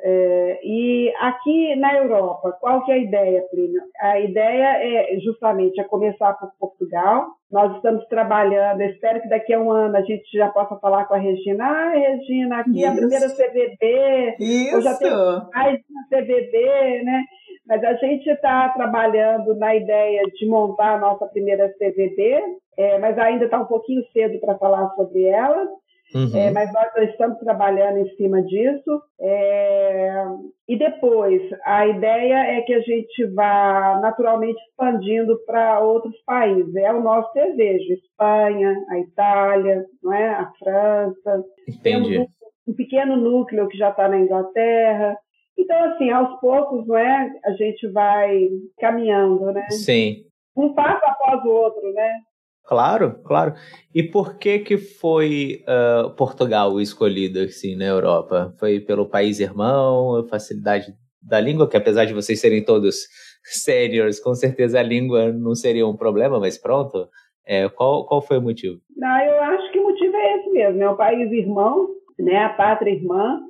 [0.00, 3.82] é, e aqui na Europa, qual que é a ideia, Plínio?
[4.00, 7.26] A ideia é justamente é começar por Portugal.
[7.52, 11.14] Nós estamos trabalhando, espero que daqui a um ano a gente já possa falar com
[11.14, 11.64] a Regina.
[11.64, 12.84] Ah, Regina, aqui Isso.
[12.84, 14.36] é a primeira CVB.
[14.40, 14.74] Isso.
[14.74, 15.16] Eu já tenho
[15.52, 17.24] mais uma CVB, né?
[17.66, 22.42] Mas a gente está trabalhando na ideia de montar a nossa primeira CVB,
[22.78, 25.68] é, mas ainda está um pouquinho cedo para falar sobre ela.
[26.14, 26.34] Uhum.
[26.34, 29.02] É, mas nós estamos trabalhando em cima disso.
[29.20, 30.24] É,
[30.66, 36.74] e depois, a ideia é que a gente vá naturalmente expandindo para outros países.
[36.76, 40.28] É o nosso desejo: Espanha, a Itália, não é?
[40.28, 41.44] a França.
[41.68, 41.82] Entendi.
[41.82, 45.16] Temos um, um pequeno núcleo que já está na Inglaterra.
[45.58, 47.32] Então, assim, aos poucos, não é?
[47.44, 48.48] A gente vai
[48.78, 49.66] caminhando, né?
[49.70, 50.24] Sim.
[50.56, 52.20] Um passo após o outro, né?
[52.68, 53.54] Claro, claro.
[53.94, 58.54] E por que que foi uh, Portugal escolhido assim na Europa?
[58.60, 60.92] Foi pelo país irmão, facilidade
[61.22, 63.06] da língua, que apesar de vocês serem todos
[63.42, 67.08] seniors, com certeza a língua não seria um problema, mas pronto.
[67.46, 68.78] É, qual, qual foi o motivo?
[68.94, 71.88] Não, eu acho que o motivo é esse mesmo, é o país irmão,
[72.18, 73.40] né, a pátria irmã,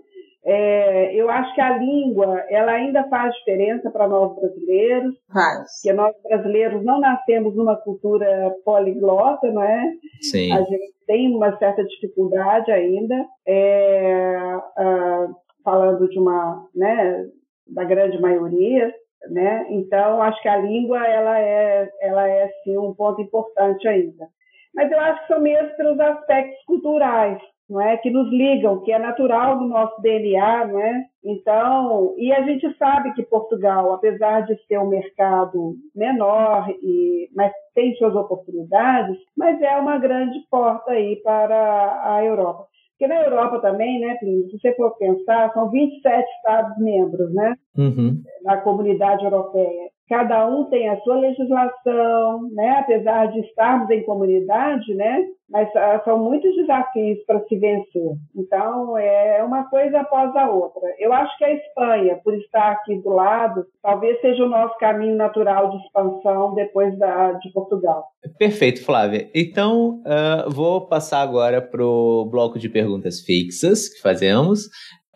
[0.44, 5.80] é, eu acho que a língua ela ainda faz diferença para nós brasileiros, faz.
[5.82, 9.92] porque nós brasileiros não nascemos numa cultura poliglota, não é?
[10.22, 10.52] Sim.
[10.52, 15.34] A gente tem uma certa dificuldade ainda, é, uh,
[15.64, 17.26] falando de uma, né,
[17.66, 18.92] da grande maioria,
[19.30, 19.66] né?
[19.70, 24.26] Então acho que a língua ela é, ela é sim um ponto importante ainda.
[24.74, 27.38] Mas eu acho que são mesmo pelos aspectos culturais,
[27.68, 31.04] não é, que nos ligam, que é natural do nosso DNA, não é?
[31.22, 37.52] Então, e a gente sabe que Portugal, apesar de ser um mercado menor e mas
[37.74, 42.66] tem suas oportunidades, mas é uma grande porta aí para a Europa.
[42.98, 48.20] Porque na Europa também, né, se você for pensar, são 27 Estados membros, né, uhum.
[48.42, 52.78] na comunidade europeia cada um tem a sua legislação, né?
[52.78, 55.26] apesar de estarmos em comunidade, né?
[55.50, 58.12] mas ah, são muitos desafios para se vencer.
[58.36, 60.82] Então, é uma coisa após a outra.
[60.98, 65.16] Eu acho que a Espanha, por estar aqui do lado, talvez seja o nosso caminho
[65.16, 68.04] natural de expansão depois da, de Portugal.
[68.38, 69.30] Perfeito, Flávia.
[69.34, 74.68] Então, uh, vou passar agora para o bloco de perguntas fixas que fazemos.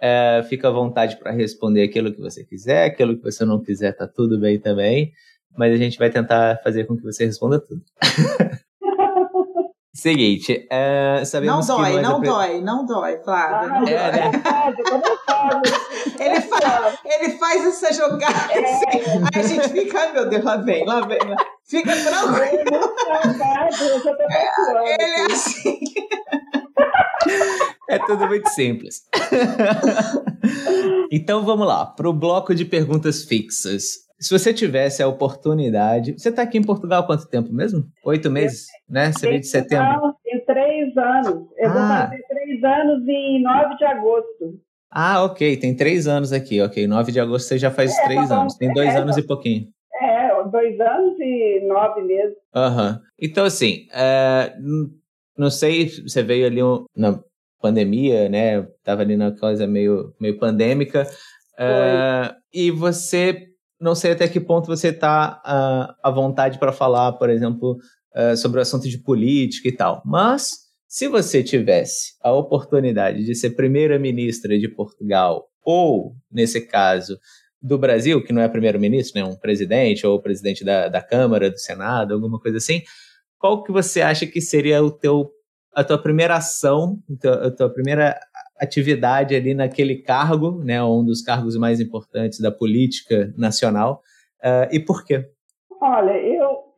[0.04, 3.92] É, fica à vontade para responder aquilo que você quiser, aquilo que você não quiser,
[3.92, 5.12] tá tudo bem também.
[5.56, 7.82] Mas a gente vai tentar fazer com que você responda tudo.
[9.94, 13.70] Seguinte, é, sabemos não dói, que não dói, não dói, Flávio.
[13.72, 14.32] Ah, é, né?
[16.18, 18.58] ele, faz, ele faz essa jogada é.
[18.58, 18.86] assim,
[19.34, 21.18] aí a gente fica, ai meu Deus, lá vem, lá vem.
[21.18, 21.36] Lá.
[21.64, 22.70] Fica tranquilo.
[24.98, 25.78] Ele é assim.
[27.92, 29.02] É tudo muito simples.
[31.12, 34.08] então vamos lá, para o bloco de perguntas fixas.
[34.18, 36.18] Se você tivesse a oportunidade.
[36.18, 37.84] Você está aqui em Portugal há quanto tempo mesmo?
[38.06, 39.12] Oito meses, né?
[39.12, 40.14] Você veio de setembro?
[40.24, 41.48] Tem três anos.
[41.58, 41.72] Eu ah.
[41.72, 44.60] vou fazer três anos em 9 de agosto.
[44.90, 45.58] Ah, ok.
[45.58, 46.86] Tem três anos aqui, ok.
[46.86, 48.56] 9 de agosto você já faz é, três tá anos.
[48.56, 49.66] Tem dois é, anos e pouquinho.
[50.00, 52.36] É, dois anos e nove meses.
[52.54, 52.92] Aham.
[52.92, 52.98] Uhum.
[53.20, 54.54] Então, assim, é,
[55.36, 56.62] não sei, você veio ali
[56.96, 57.20] na
[57.62, 58.66] pandemia, né?
[58.84, 61.08] Tava ali na coisa meio, meio pandêmica.
[61.54, 63.46] Uh, e você,
[63.80, 67.78] não sei até que ponto você está uh, à vontade para falar, por exemplo,
[68.14, 70.02] uh, sobre o assunto de política e tal.
[70.04, 70.50] Mas,
[70.86, 77.16] se você tivesse a oportunidade de ser primeira-ministra de Portugal, ou, nesse caso,
[77.62, 79.26] do Brasil, que não é primeiro-ministro, né?
[79.26, 82.82] Um presidente, ou presidente da, da Câmara, do Senado, alguma coisa assim
[83.42, 85.28] qual que você acha que seria o teu
[85.74, 88.18] a tua primeira ação, a tua primeira
[88.60, 94.02] atividade ali naquele cargo, né, um dos cargos mais importantes da política nacional,
[94.44, 95.28] uh, e por quê?
[95.80, 96.12] Olha,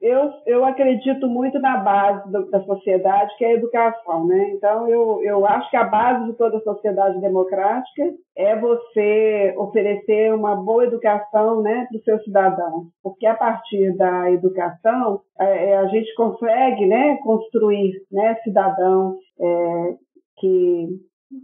[0.05, 4.51] eu, eu, acredito muito na base do, da sociedade, que é a educação, né?
[4.51, 10.57] Então, eu, eu acho que a base de toda sociedade democrática é você oferecer uma
[10.57, 15.87] boa educação, né, para os seus cidadãos, porque a partir da educação é, é, a
[15.87, 19.95] gente consegue, né, construir, né, cidadãos é,
[20.39, 20.89] que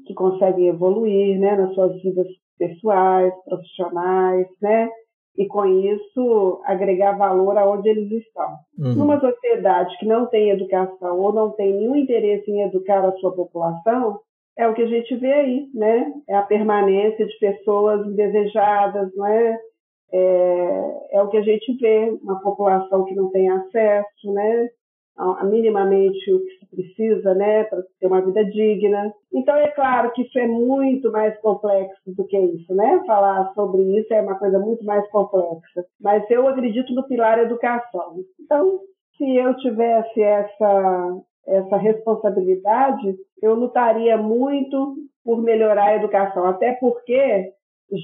[0.06, 2.26] que conseguem evoluir, né, nas suas vidas
[2.58, 4.88] pessoais, profissionais, né,
[5.36, 8.56] e com isso agregar valor aonde eles estão.
[8.78, 8.94] Uhum.
[8.94, 13.32] Numa sociedade que não tem educação ou não tem nenhum interesse em educar a sua
[13.32, 14.20] população,
[14.58, 16.12] é o que a gente vê aí, né?
[16.28, 19.58] É a permanência de pessoas indesejadas, não é?
[20.12, 24.68] É, é o que a gente vê, uma população que não tem acesso, né?
[25.44, 29.12] Minimamente o que se precisa, né, para ter uma vida digna.
[29.32, 33.02] Então é claro que isso é muito mais complexo do que isso, né?
[33.06, 35.84] Falar sobre isso é uma coisa muito mais complexa.
[36.00, 38.16] Mas eu acredito no pilar educação.
[38.40, 38.80] Então,
[39.16, 47.52] se eu tivesse essa essa responsabilidade, eu lutaria muito por melhorar a educação, até porque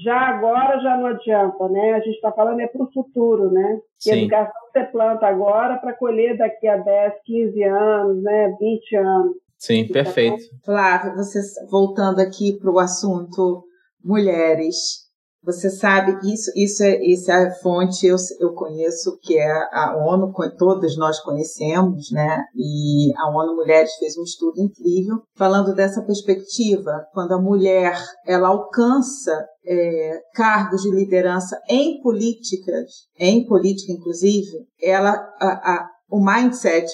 [0.03, 1.93] já agora já não adianta, né?
[1.93, 3.79] A gente está falando é para o futuro, né?
[3.99, 8.55] Que a educação você planta agora para colher daqui a 10, 15 anos, né?
[8.59, 9.37] 20 anos.
[9.57, 10.43] Sim, então, perfeito.
[10.63, 13.63] Flávia, você voltando aqui para o assunto
[14.03, 15.06] mulheres,
[15.47, 19.95] você sabe, isso, isso, é, isso é a fonte, eu, eu conheço, que é a
[19.95, 22.43] ONU, todas nós conhecemos, né?
[22.53, 28.49] E a ONU Mulheres fez um estudo incrível falando dessa perspectiva, quando a mulher ela
[28.49, 36.91] alcança é, cargos de liderança em políticas, em política inclusive, ela, a, a, o mindset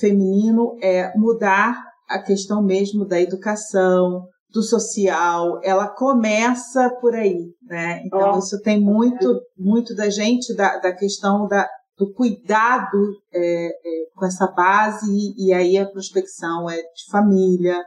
[0.00, 1.76] feminino é mudar
[2.08, 8.02] a questão mesmo da educação, do social, ela começa por aí, né?
[8.04, 8.38] Então, oh.
[8.38, 12.98] isso tem muito, muito da gente, da, da questão da, do cuidado
[13.32, 17.82] é, é, com essa base, e, e aí a prospecção é de família,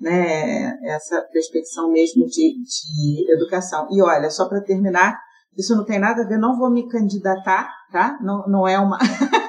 [0.00, 0.76] né?
[0.82, 3.86] Essa prospecção mesmo de, de educação.
[3.90, 5.16] E olha, só para terminar,
[5.56, 8.18] isso não tem nada a ver, não vou me candidatar, tá?
[8.20, 8.98] Não, não é uma.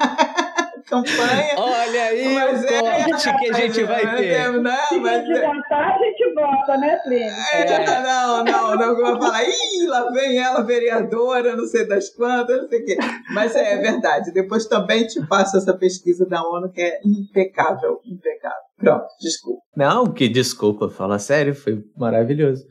[0.89, 1.53] campanha.
[1.55, 4.25] Olha aí mas o é, corte que a gente vai é, ter.
[4.25, 7.33] É, não, mas, Se candidatar, a gente vota, né, Plínio?
[7.53, 7.85] É.
[8.01, 8.89] Não, não, não.
[8.89, 12.85] Eu vou falar, ih, lá vem ela, vereadora, não sei das quantas, não sei o
[12.85, 12.97] quê.
[13.33, 14.31] Mas é, verdade.
[14.31, 18.57] Depois também te passo essa pesquisa da ONU que é impecável, impecável.
[18.77, 19.61] Pronto, desculpa.
[19.75, 22.65] Não, que desculpa, fala sério, foi maravilhoso.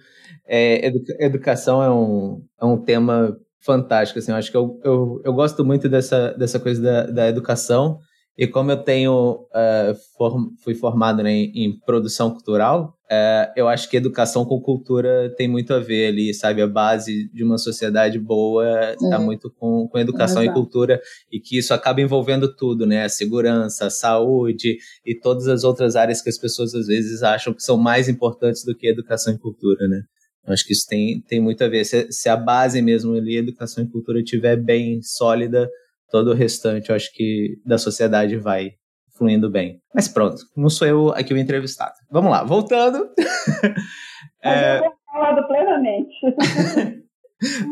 [0.47, 5.21] É, educa educação é um, é um tema fantástico, assim, eu acho que eu, eu,
[5.25, 7.99] eu gosto muito dessa, dessa coisa da, da educação,
[8.39, 13.91] e como eu tenho, uh, form, fui formado né, em, produção cultural, uh, eu acho
[13.91, 16.62] que educação com cultura tem muito a ver ali, sabe?
[16.62, 19.18] A base de uma sociedade boa está é.
[19.18, 21.01] muito com, com educação é, e cultura,
[21.32, 23.03] e que isso acaba envolvendo tudo, né?
[23.03, 27.53] A segurança, a saúde e todas as outras áreas que as pessoas às vezes acham
[27.53, 30.03] que são mais importantes do que educação e cultura, né?
[30.47, 31.84] Eu acho que isso tem, tem muito a ver.
[31.84, 35.68] Se, se a base mesmo ali, educação e cultura, estiver bem sólida,
[36.11, 38.73] todo o restante, eu acho que da sociedade vai
[39.17, 39.81] fluindo bem.
[39.95, 41.95] Mas pronto, não sou eu aqui o entrevistado.
[42.11, 43.09] Vamos lá, voltando.
[44.43, 44.79] é...
[44.79, 46.15] Eu falado plenamente.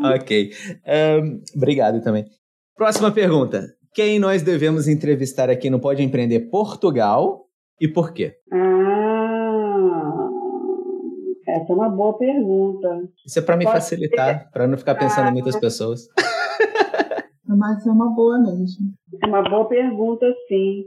[0.15, 0.51] ok.
[0.85, 2.25] Um, obrigado também.
[2.75, 3.65] Próxima pergunta.
[3.93, 7.45] Quem nós devemos entrevistar aqui no Pode Empreender Portugal
[7.81, 8.33] e por quê?
[8.51, 9.17] Ah,
[11.47, 12.87] essa é uma boa pergunta.
[13.25, 16.01] Isso é para me facilitar, para não ficar pensando em muitas pessoas.
[17.47, 18.93] Mas é uma boa mesmo.
[19.23, 20.85] É uma boa pergunta, sim.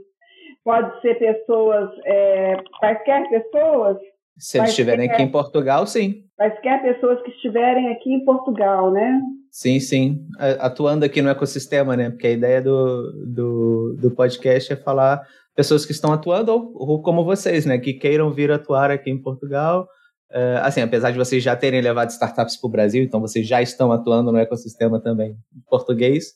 [0.63, 3.97] Pode ser pessoas, é, quaisquer pessoas.
[4.37, 6.23] Se eles estiverem aqui em Portugal, sim.
[6.37, 9.19] Quaisquer pessoas que estiverem aqui em Portugal, né?
[9.51, 10.25] Sim, sim.
[10.59, 12.09] Atuando aqui no ecossistema, né?
[12.09, 15.21] Porque a ideia do, do, do podcast é falar
[15.55, 17.77] pessoas que estão atuando, ou, ou como vocês, né?
[17.77, 19.87] Que queiram vir atuar aqui em Portugal.
[20.31, 23.61] Uh, assim, apesar de vocês já terem levado startups para o Brasil, então vocês já
[23.61, 26.27] estão atuando no ecossistema também em português.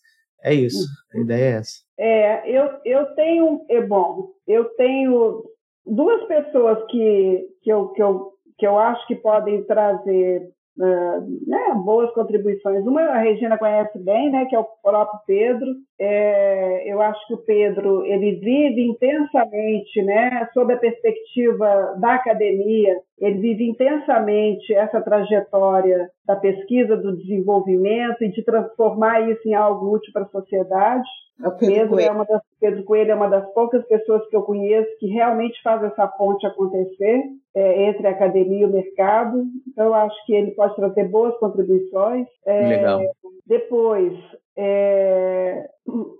[0.45, 1.83] É isso, a ideia é essa.
[1.97, 5.43] É, eu, eu tenho, é bom, eu tenho
[5.85, 11.73] duas pessoas que, que, eu, que, eu, que eu acho que podem trazer Uh, né,
[11.85, 12.85] boas contribuições.
[12.85, 15.67] Uma a Regina conhece bem, né, que é o próprio Pedro.
[15.97, 22.99] É, eu acho que o Pedro ele vive intensamente, né, sob a perspectiva da academia,
[23.19, 29.93] ele vive intensamente essa trajetória da pesquisa, do desenvolvimento e de transformar isso em algo
[29.93, 31.07] útil para a sociedade.
[31.43, 34.35] É o Pedro, Pedro, é uma das, Pedro Coelho é uma das poucas pessoas que
[34.35, 39.43] eu conheço que realmente faz essa ponte acontecer é, entre a academia e o mercado.
[39.67, 42.27] Então, eu acho que ele pode trazer boas contribuições.
[42.45, 43.01] É, Legal.
[43.45, 44.13] Depois,
[44.57, 45.65] é,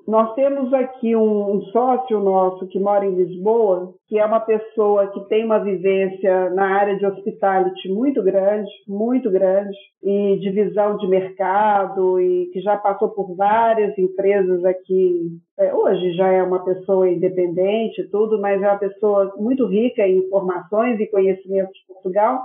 [0.06, 5.08] nós temos aqui um, um, sócio nosso que mora em Lisboa, que é uma pessoa
[5.12, 10.98] que tem uma vivência na área de hospitality muito grande, muito grande, e de visão
[10.98, 15.30] de mercado, e que já passou por várias empresas aqui.
[15.58, 20.18] É, hoje já é uma pessoa independente tudo, mas é uma pessoa muito rica em
[20.18, 22.42] informações e conhecimentos de Portugal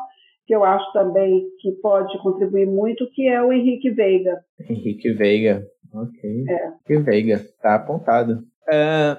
[0.50, 4.40] que eu acho também que pode contribuir muito, que é o Henrique Veiga.
[4.68, 5.62] Henrique Veiga,
[5.92, 6.44] ok.
[6.48, 6.70] É.
[6.88, 8.44] Henrique Veiga, tá apontado.
[8.68, 9.16] Uh,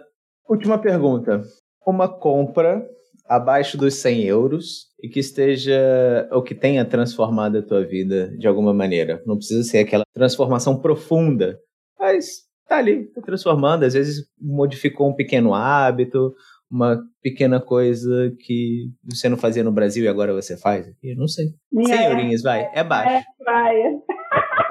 [0.49, 1.41] última pergunta.
[1.85, 2.85] Uma compra
[3.27, 8.47] abaixo dos 100 euros e que esteja, ou que tenha transformado a tua vida de
[8.47, 9.21] alguma maneira.
[9.25, 11.57] Não precisa ser aquela transformação profunda,
[11.97, 13.83] mas tá ali, tá transformando.
[13.83, 16.33] Às vezes modificou um pequeno hábito,
[16.69, 21.15] uma pequena coisa que você não fazia no Brasil e agora você faz aqui?
[21.15, 21.47] Não sei.
[21.71, 22.69] Minha 100 eurinhos, vai.
[22.73, 23.09] É baixo.
[23.09, 24.01] É praia.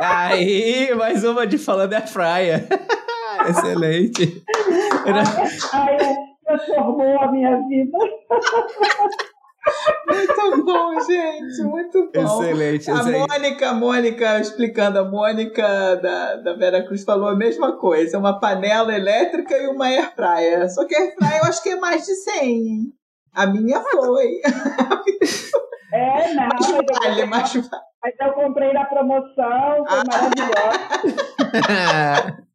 [0.00, 2.66] Aí, mais uma de falando é praia.
[3.48, 4.42] Excelente.
[5.72, 5.98] Ai,
[6.44, 7.98] transformou a minha vida.
[10.08, 12.42] Muito bom, gente, muito bom.
[12.42, 12.90] Excelente.
[12.90, 18.18] A Mônica, a Mônica, explicando, a Mônica da, da Vera Cruz falou a mesma coisa,
[18.18, 20.70] uma panela elétrica e uma air fryer.
[20.70, 22.92] Só que a air fryer eu acho que é mais de 100,
[23.34, 24.40] A minha foi.
[25.92, 26.48] É, não.
[26.56, 27.89] Mas vale, mas vale.
[28.02, 30.90] Mas eu comprei na promoção, foi maravilhosa.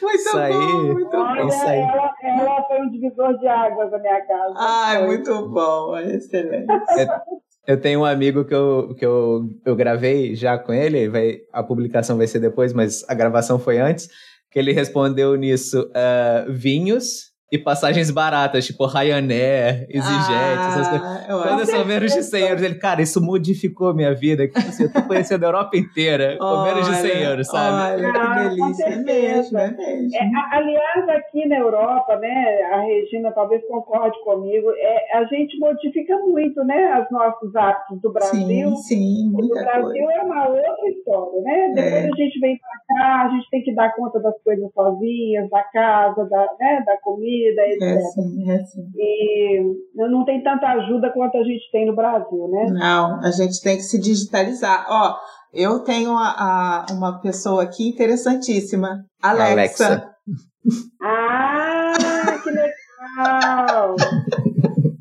[0.00, 1.48] Muito isso aí, bom, muito Olha, bom.
[1.48, 1.80] Isso aí.
[1.80, 4.54] Ela, ela foi um divisor de águas na minha casa.
[4.56, 6.68] Ah, é muito bom, excelente.
[6.96, 11.38] Eu, eu tenho um amigo que, eu, que eu, eu gravei já com ele, vai,
[11.52, 14.08] a publicação vai ser depois, mas a gravação foi antes,
[14.48, 21.26] que ele respondeu nisso uh, vinhos e passagens baratas, tipo Ryanair, EasyJet, ah, essas coisas.
[21.44, 24.48] Quando são menos de 100 euros, ele, cara, isso modificou minha vida.
[24.48, 28.02] Que, assim, eu tô conhecendo a Europa inteira com menos de 100 euros, sabe?
[28.02, 28.84] Olha, que delícia.
[28.86, 30.16] É mesmo, é mesmo.
[30.16, 36.18] É, aliás, aqui na Europa, né, a Regina talvez concorde comigo, é, a gente modifica
[36.18, 38.70] muito, né, os nossos hábitos do Brasil.
[38.78, 40.12] Sim, sim, muita O Brasil coisa.
[40.12, 41.68] é uma outra história, né?
[41.68, 42.08] Depois é.
[42.08, 45.62] a gente vem pra cá, a gente tem que dar conta das coisas sozinhas, da
[45.62, 47.82] casa, da, né, da comida, vida, etc.
[47.82, 48.82] É sim, é sim.
[48.96, 49.62] E
[49.94, 52.66] não tem tanta ajuda quanto a gente tem no Brasil, né?
[52.70, 54.86] Não, a gente tem que se digitalizar.
[54.88, 55.16] Ó,
[55.52, 59.86] eu tenho a, a, uma pessoa aqui interessantíssima, Alexa.
[59.86, 60.10] Alexa.
[61.02, 61.92] Ah,
[62.42, 63.96] que legal!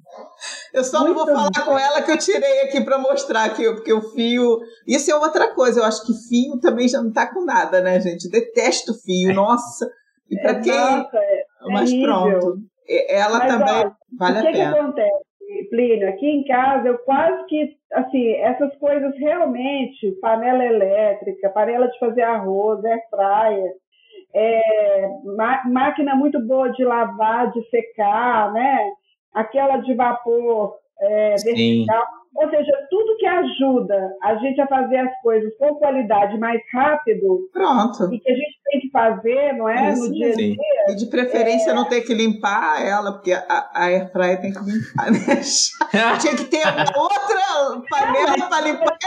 [0.73, 1.65] Eu só Muito não vou falar bom.
[1.65, 4.59] com ela que eu tirei aqui para mostrar aqui, porque o fio.
[4.87, 5.79] Isso é outra coisa.
[5.79, 8.27] Eu acho que fio também já não tá com nada, né, gente?
[8.27, 9.33] detesto fio, é.
[9.33, 9.87] nossa.
[10.29, 10.73] E para é, quem.
[10.73, 12.57] Nossa, é Mas pronto.
[13.09, 14.49] Ela Mas, também vale a pena.
[14.49, 16.09] O que acontece, Plínio?
[16.09, 22.23] Aqui em casa eu quase que, assim, essas coisas realmente, panela elétrica, panela de fazer
[22.23, 23.73] arroz, air fryer,
[24.35, 25.09] é,
[25.65, 28.91] máquina muito boa de lavar, de secar, né?
[29.33, 32.03] aquela de vapor é, vertical.
[32.35, 37.47] Ou seja, tudo que ajuda a gente a fazer as coisas com qualidade mais rápido.
[37.53, 38.11] Pronto.
[38.11, 39.91] E que a gente tem que fazer, não é?
[39.91, 40.55] Isso, no dia a dia.
[40.89, 41.73] E de preferência é...
[41.73, 45.19] não ter que limpar ela, porque a, a airfryer tem que limpar, né?
[46.19, 46.63] Tinha que ter
[46.95, 48.97] outra panela para limpar.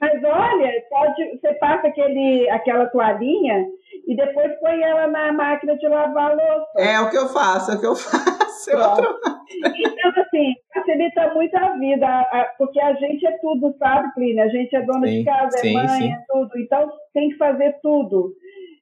[0.00, 3.66] Mas olha, pode, você passa aquele, aquela toalhinha
[4.06, 6.70] e depois põe ela na máquina de lavar a louça.
[6.78, 8.35] É o que eu faço, é o que eu faço.
[8.74, 14.44] Então, assim, facilita muito a vida, porque a gente é tudo, sabe, Clínia?
[14.44, 16.12] A gente é dona sim, de casa, é sim, mãe, sim.
[16.12, 16.58] é tudo.
[16.58, 18.32] Então, tem que fazer tudo.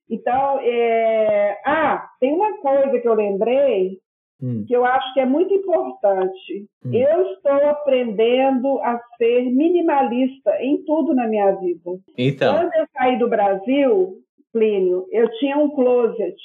[0.09, 1.59] Então, é...
[1.65, 3.99] ah, tem uma coisa que eu lembrei
[4.43, 4.65] hum.
[4.67, 6.69] que eu acho que é muito importante.
[6.85, 6.93] Hum.
[6.93, 11.91] Eu estou aprendendo a ser minimalista em tudo na minha vida.
[12.17, 12.55] Então.
[12.55, 14.19] Quando eu saí do Brasil,
[14.53, 16.37] Plínio, eu tinha um closet,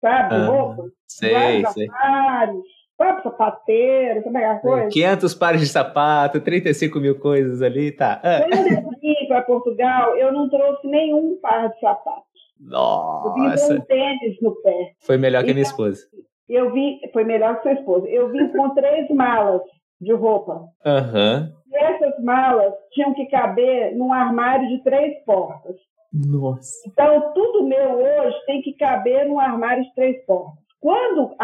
[0.00, 0.34] sabe?
[0.34, 1.88] Ah, roupas, sei, sei.
[1.88, 2.66] Armários,
[2.96, 3.22] sabe?
[3.22, 4.88] Sapateiro, sabe aquela coisa?
[4.88, 8.20] 500 pares de sapato, 35 mil coisas ali, tá.
[8.22, 8.40] Ah.
[8.48, 12.24] Quando eu vim para Portugal, eu não trouxe nenhum par de sapatos.
[12.60, 13.28] Nossa!
[13.28, 14.92] Eu vim com um tênis no pé.
[15.00, 16.06] Foi melhor que a minha então, esposa.
[16.48, 18.08] Eu vim, foi melhor que sua esposa.
[18.08, 19.62] Eu vim com três malas
[20.00, 20.64] de roupa.
[20.84, 21.50] Aham.
[21.50, 21.64] Uhum.
[21.72, 25.74] E essas malas tinham que caber num armário de três portas.
[26.12, 26.70] Nossa.
[26.86, 30.62] Então, tudo meu hoje tem que caber num armário de três portas.
[30.80, 31.34] Quando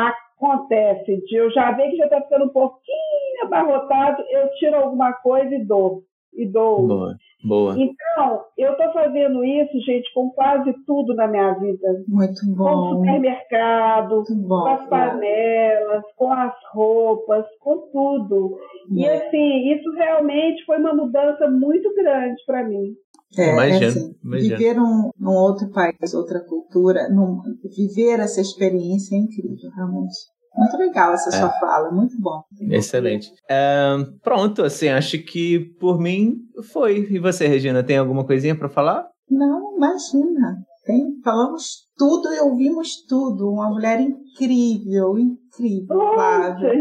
[0.40, 5.12] acontece de eu já ver que já está ficando um pouquinho abarrotado, eu tiro alguma
[5.12, 6.02] coisa e dou.
[6.32, 6.86] E dou.
[6.86, 7.74] Boa, boa.
[7.76, 12.04] Então, eu estou fazendo isso, gente, com quase tudo na minha vida.
[12.06, 12.64] Muito bom.
[12.64, 18.58] Com o supermercado, bom, com as panelas, com as roupas, com tudo.
[18.96, 19.00] É.
[19.00, 22.94] E assim, isso realmente foi uma mudança muito grande para mim.
[23.36, 24.56] É, imagina, é assim, imagina.
[24.56, 27.40] Viver um, num outro país, outra cultura, num,
[27.76, 30.16] viver essa experiência é incrível, realmente.
[30.56, 31.38] Muito legal essa é.
[31.38, 32.42] sua fala, muito bom.
[32.70, 33.32] Excelente.
[33.48, 36.38] É, pronto, assim, acho que por mim
[36.72, 37.06] foi.
[37.10, 39.06] E você, Regina, tem alguma coisinha para falar?
[39.30, 40.58] Não, imagina.
[40.84, 43.48] Tem, falamos tudo e ouvimos tudo.
[43.48, 46.72] Uma mulher incrível, incrível, Flávia.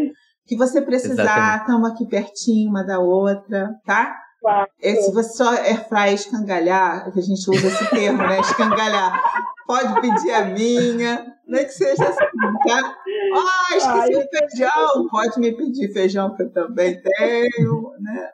[0.47, 4.15] Que você precisar, estamos aqui pertinho uma da outra, tá?
[4.41, 4.69] Claro.
[4.81, 8.39] Se você só airfry escangalhar, que a gente usa esse termo, né?
[8.39, 9.21] Escangalhar.
[9.67, 12.25] Pode pedir a minha, nem que seja assim,
[12.67, 12.95] tá?
[13.33, 15.07] Ah, esqueci o feijão.
[15.09, 18.29] Pode me pedir feijão, que eu também tenho, né?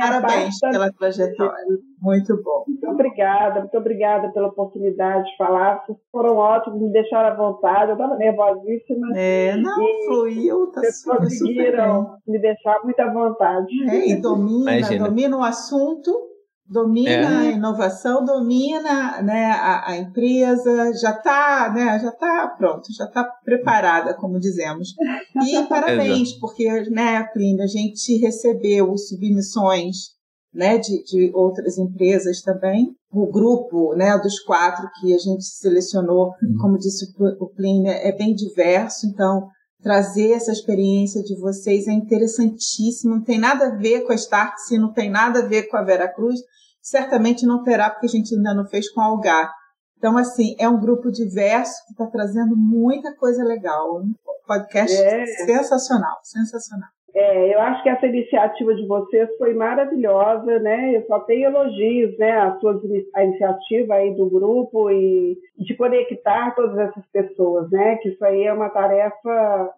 [0.00, 1.78] Parabéns pela trajetória.
[2.00, 2.64] Muito bom.
[2.66, 5.82] Muito obrigada, muito obrigada pela oportunidade de falar.
[5.84, 7.90] Vocês foram ótimos, me deixaram à vontade.
[7.90, 9.08] Eu estava nervosíssima.
[9.16, 10.66] É, não, e fluiu.
[10.68, 13.90] Tá vocês conseguiram me deixar muito à vontade.
[13.90, 16.28] É, e domina, domina o assunto
[16.68, 17.48] domina é.
[17.48, 23.24] a inovação, domina né, a, a empresa, já está né, já tá pronto, já está
[23.44, 24.94] preparada, como dizemos.
[25.46, 30.18] E parabéns, porque, né, Plínio, a gente recebeu submissões
[30.52, 32.94] né, de, de outras empresas também.
[33.10, 36.56] O grupo né, dos quatro que a gente selecionou, uhum.
[36.60, 37.06] como disse
[37.40, 39.48] o Plínio, é bem diverso, então
[39.82, 43.14] trazer essa experiência de vocês é interessantíssimo.
[43.14, 45.84] Não tem nada a ver com a Startse, não tem nada a ver com a
[45.84, 46.40] Vera Cruz,
[46.88, 49.52] certamente não terá, porque a gente ainda não fez com Algar.
[49.96, 54.00] Então, assim, é um grupo diverso que está trazendo muita coisa legal.
[54.00, 54.14] Um
[54.46, 55.26] podcast é.
[55.26, 56.88] sensacional, sensacional.
[57.14, 60.96] É, eu acho que essa iniciativa de vocês foi maravilhosa, né?
[60.96, 62.32] Eu só tenho elogios, né?
[62.32, 62.80] A sua
[63.14, 67.96] a iniciativa aí do grupo e de conectar todas essas pessoas, né?
[67.96, 69.70] Que isso aí é uma tarefa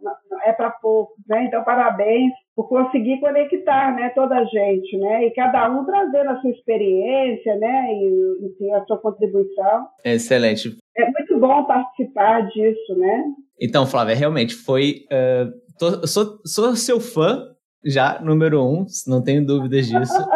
[0.44, 1.44] é para poucos, né?
[1.44, 2.32] Então parabéns
[2.62, 4.10] por conseguir conectar, né?
[4.14, 5.26] Toda a gente, né?
[5.26, 7.86] E cada um trazendo a sua experiência, né?
[7.92, 9.86] E enfim, a sua contribuição.
[10.04, 10.76] Excelente.
[10.96, 13.24] É muito bom participar disso, né?
[13.60, 17.42] Então, Flávia, realmente foi uh Tô, sou, sou seu fã,
[17.82, 20.12] já, número um, não tenho dúvidas disso.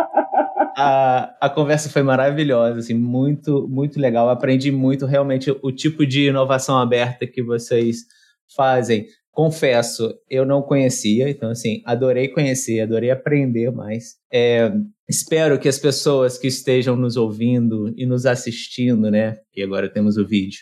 [0.77, 4.29] A, a conversa foi maravilhosa, assim, muito, muito legal.
[4.29, 7.99] Aprendi muito realmente o tipo de inovação aberta que vocês
[8.57, 9.07] fazem.
[9.35, 14.15] Confesso, eu não conhecia, então assim, adorei conhecer, adorei aprender mais.
[14.33, 14.73] É,
[15.09, 20.17] espero que as pessoas que estejam nos ouvindo e nos assistindo, né, e agora temos
[20.17, 20.61] o vídeo,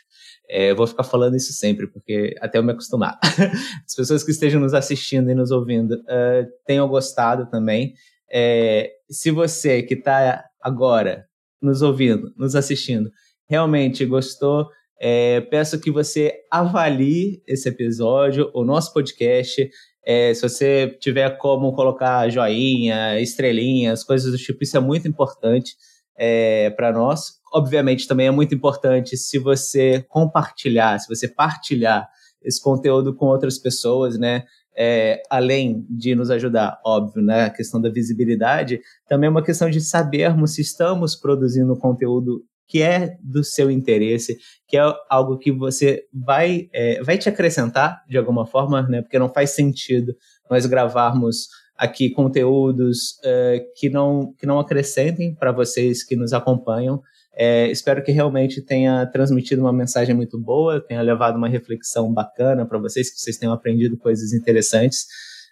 [0.48, 3.18] é, eu vou ficar falando isso sempre, porque até eu me acostumar.
[3.86, 7.94] As pessoas que estejam nos assistindo e nos ouvindo uh, tenham gostado também.
[8.30, 11.26] É, se você que está agora
[11.60, 13.10] nos ouvindo, nos assistindo,
[13.48, 14.68] realmente gostou,
[15.04, 19.68] é, peço que você avalie esse episódio, o nosso podcast.
[20.06, 25.74] É, se você tiver como colocar joinha, estrelinhas, coisas do tipo, isso é muito importante
[26.16, 27.40] é, para nós.
[27.52, 32.08] Obviamente, também é muito importante se você compartilhar, se você partilhar
[32.40, 34.44] esse conteúdo com outras pessoas, né?
[34.78, 39.68] É, além de nos ajudar, óbvio, né, a questão da visibilidade, também é uma questão
[39.68, 42.42] de sabermos se estamos produzindo conteúdo
[42.72, 48.02] que é do seu interesse, que é algo que você vai, é, vai te acrescentar
[48.08, 50.14] de alguma forma, né, porque não faz sentido
[50.50, 57.02] nós gravarmos aqui conteúdos uh, que, não, que não acrescentem para vocês que nos acompanham.
[57.36, 62.64] É, espero que realmente tenha transmitido uma mensagem muito boa, tenha levado uma reflexão bacana
[62.64, 65.04] para vocês, que vocês tenham aprendido coisas interessantes.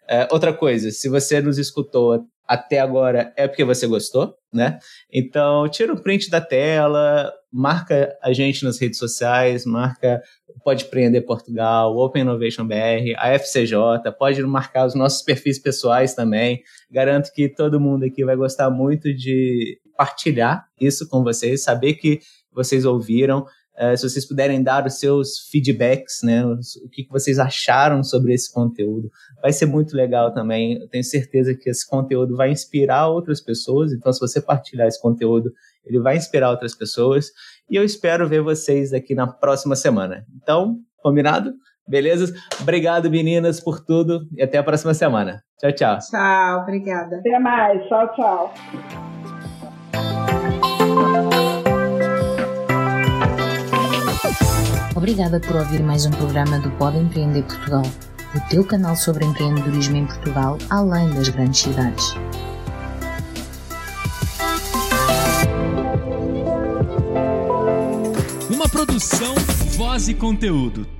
[0.08, 4.80] É, outra coisa, se você nos escutou até agora é porque você gostou, né?
[5.08, 10.20] Então, tira um print da tela, marca a gente nas redes sociais, marca
[10.64, 13.78] Pode Prender Portugal, Open Innovation BR, a FCJ,
[14.18, 16.60] pode marcar os nossos perfis pessoais também.
[16.90, 22.18] Garanto que todo mundo aqui vai gostar muito de partilhar isso com vocês, saber que
[22.52, 23.46] vocês ouviram.
[23.78, 28.34] Uh, se vocês puderem dar os seus feedbacks, né, o que, que vocês acharam sobre
[28.34, 29.10] esse conteúdo,
[29.40, 30.78] vai ser muito legal também.
[30.78, 33.92] Eu tenho certeza que esse conteúdo vai inspirar outras pessoas.
[33.92, 35.50] Então, se você partilhar esse conteúdo,
[35.84, 37.30] ele vai inspirar outras pessoas.
[37.70, 40.24] E eu espero ver vocês aqui na próxima semana.
[40.42, 41.52] Então, combinado?
[41.88, 42.32] Beleza?
[42.60, 45.42] Obrigado, meninas, por tudo e até a próxima semana.
[45.58, 45.98] Tchau, tchau.
[45.98, 47.16] Tchau, obrigada.
[47.16, 47.82] Até mais.
[47.88, 49.09] Tchau, tchau.
[54.94, 57.82] Obrigada por ouvir mais um programa do Pode Empreender Portugal,
[58.34, 62.14] o teu canal sobre empreendedorismo em Portugal, além das grandes cidades.
[68.50, 69.34] Uma produção,
[69.76, 70.99] voz e conteúdo.